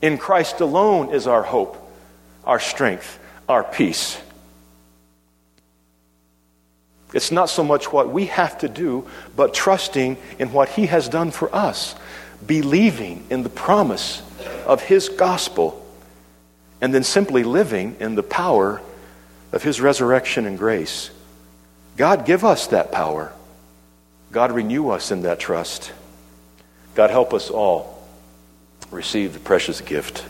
In 0.01 0.16
Christ 0.16 0.61
alone 0.61 1.12
is 1.12 1.27
our 1.27 1.42
hope, 1.42 1.77
our 2.44 2.61
strength, 2.61 3.18
our 3.49 3.64
peace. 3.64 4.16
It's 7.12 7.33
not 7.33 7.51
so 7.51 7.64
much 7.64 7.92
what 7.92 8.12
we 8.12 8.27
have 8.27 8.59
to 8.59 8.68
do, 8.68 9.09
but 9.35 9.53
trusting 9.53 10.18
in 10.38 10.53
what 10.53 10.68
He 10.68 10.87
has 10.87 11.09
done 11.09 11.33
for 11.33 11.53
us, 11.53 11.96
believing 12.46 13.27
in 13.29 13.42
the 13.42 13.49
promise 13.49 14.23
of 14.66 14.83
His 14.83 15.09
gospel, 15.09 15.85
and 16.81 16.94
then 16.94 17.03
simply 17.03 17.42
living 17.42 17.96
in 17.99 18.14
the 18.14 18.23
power 18.23 18.81
of 19.52 19.62
His 19.62 19.80
resurrection 19.80 20.46
and 20.46 20.58
grace. 20.58 21.10
God, 21.96 22.24
give 22.24 22.44
us 22.44 22.68
that 22.68 22.92
power. 22.92 23.32
God, 24.32 24.52
renew 24.52 24.90
us 24.90 25.10
in 25.10 25.22
that 25.22 25.40
trust. 25.40 25.92
God, 26.94 27.10
help 27.10 27.34
us 27.34 27.50
all 27.50 28.02
receive 28.90 29.32
the 29.32 29.40
precious 29.40 29.80
gift. 29.80 30.24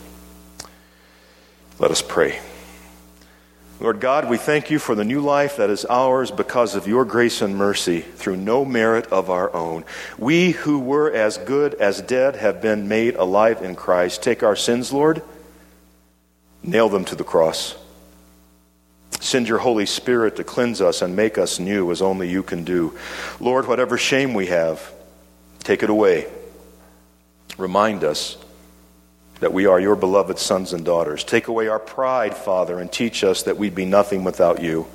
Let 1.79 1.91
us 1.91 2.01
pray. 2.01 2.39
Lord 3.79 3.99
God, 3.99 4.29
we 4.29 4.37
thank 4.37 4.69
you 4.69 4.77
for 4.77 4.93
the 4.93 5.03
new 5.03 5.21
life 5.21 5.57
that 5.57 5.71
is 5.71 5.85
ours 5.89 6.29
because 6.29 6.75
of 6.75 6.87
your 6.87 7.03
grace 7.03 7.41
and 7.41 7.55
mercy 7.55 8.01
through 8.01 8.37
no 8.37 8.63
merit 8.63 9.07
of 9.07 9.31
our 9.31 9.51
own. 9.55 9.85
We 10.19 10.51
who 10.51 10.77
were 10.77 11.11
as 11.11 11.39
good 11.39 11.73
as 11.73 11.99
dead 11.99 12.35
have 12.35 12.61
been 12.61 12.87
made 12.87 13.15
alive 13.15 13.63
in 13.63 13.75
Christ. 13.75 14.21
Take 14.21 14.43
our 14.43 14.55
sins, 14.55 14.93
Lord, 14.93 15.23
nail 16.61 16.89
them 16.89 17.05
to 17.05 17.15
the 17.15 17.23
cross. 17.23 17.75
Send 19.31 19.47
your 19.47 19.59
Holy 19.59 19.85
Spirit 19.85 20.35
to 20.35 20.43
cleanse 20.43 20.81
us 20.81 21.01
and 21.01 21.15
make 21.15 21.37
us 21.37 21.57
new 21.57 21.89
as 21.89 22.01
only 22.01 22.29
you 22.29 22.43
can 22.43 22.65
do. 22.65 22.97
Lord, 23.39 23.65
whatever 23.65 23.97
shame 23.97 24.33
we 24.33 24.47
have, 24.47 24.91
take 25.59 25.83
it 25.83 25.89
away. 25.89 26.29
Remind 27.57 28.03
us 28.03 28.35
that 29.39 29.53
we 29.53 29.67
are 29.67 29.79
your 29.79 29.95
beloved 29.95 30.37
sons 30.37 30.73
and 30.73 30.83
daughters. 30.83 31.23
Take 31.23 31.47
away 31.47 31.69
our 31.69 31.79
pride, 31.79 32.35
Father, 32.35 32.77
and 32.77 32.91
teach 32.91 33.23
us 33.23 33.43
that 33.43 33.55
we'd 33.55 33.73
be 33.73 33.85
nothing 33.85 34.25
without 34.25 34.61
you. 34.61 34.85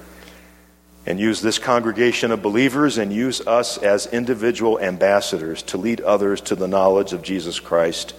And 1.07 1.19
use 1.19 1.41
this 1.41 1.59
congregation 1.59 2.31
of 2.31 2.43
believers 2.43 2.99
and 2.99 3.11
use 3.11 3.41
us 3.47 3.79
as 3.79 4.05
individual 4.05 4.79
ambassadors 4.79 5.63
to 5.63 5.79
lead 5.79 6.03
others 6.03 6.43
to 6.43 6.55
the 6.55 6.69
knowledge 6.69 7.15
of 7.15 7.23
Jesus 7.23 7.59
Christ. 7.59 8.13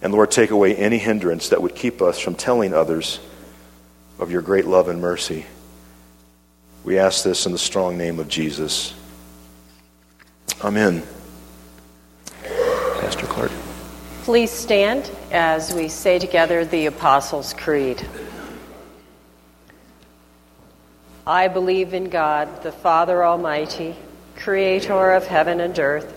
And 0.00 0.12
Lord, 0.12 0.30
take 0.30 0.52
away 0.52 0.76
any 0.76 0.98
hindrance 0.98 1.48
that 1.48 1.60
would 1.60 1.74
keep 1.74 2.00
us 2.00 2.20
from 2.20 2.36
telling 2.36 2.72
others 2.72 3.18
of 4.18 4.30
your 4.30 4.42
great 4.42 4.66
love 4.66 4.88
and 4.88 5.00
mercy. 5.00 5.46
We 6.84 6.98
ask 6.98 7.24
this 7.24 7.46
in 7.46 7.52
the 7.52 7.58
strong 7.58 7.98
name 7.98 8.18
of 8.18 8.28
Jesus. 8.28 8.94
Amen. 10.62 11.02
Pastor 13.00 13.26
Clark. 13.26 13.50
Please 14.22 14.50
stand 14.50 15.10
as 15.30 15.74
we 15.74 15.88
say 15.88 16.18
together 16.18 16.64
the 16.64 16.86
Apostles' 16.86 17.52
Creed. 17.52 18.06
I 21.26 21.48
believe 21.48 21.92
in 21.92 22.04
God, 22.04 22.62
the 22.62 22.72
Father 22.72 23.24
Almighty, 23.24 23.96
creator 24.36 25.12
of 25.12 25.26
heaven 25.26 25.60
and 25.60 25.78
earth. 25.78 26.14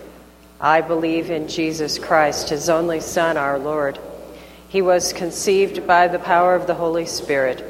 I 0.60 0.80
believe 0.80 1.30
in 1.30 1.48
Jesus 1.48 1.98
Christ, 1.98 2.50
his 2.50 2.68
only 2.68 3.00
Son, 3.00 3.36
our 3.36 3.58
Lord. 3.58 3.98
He 4.68 4.82
was 4.82 5.12
conceived 5.12 5.86
by 5.86 6.06
the 6.06 6.18
power 6.18 6.54
of 6.54 6.66
the 6.66 6.74
Holy 6.74 7.06
Spirit 7.06 7.69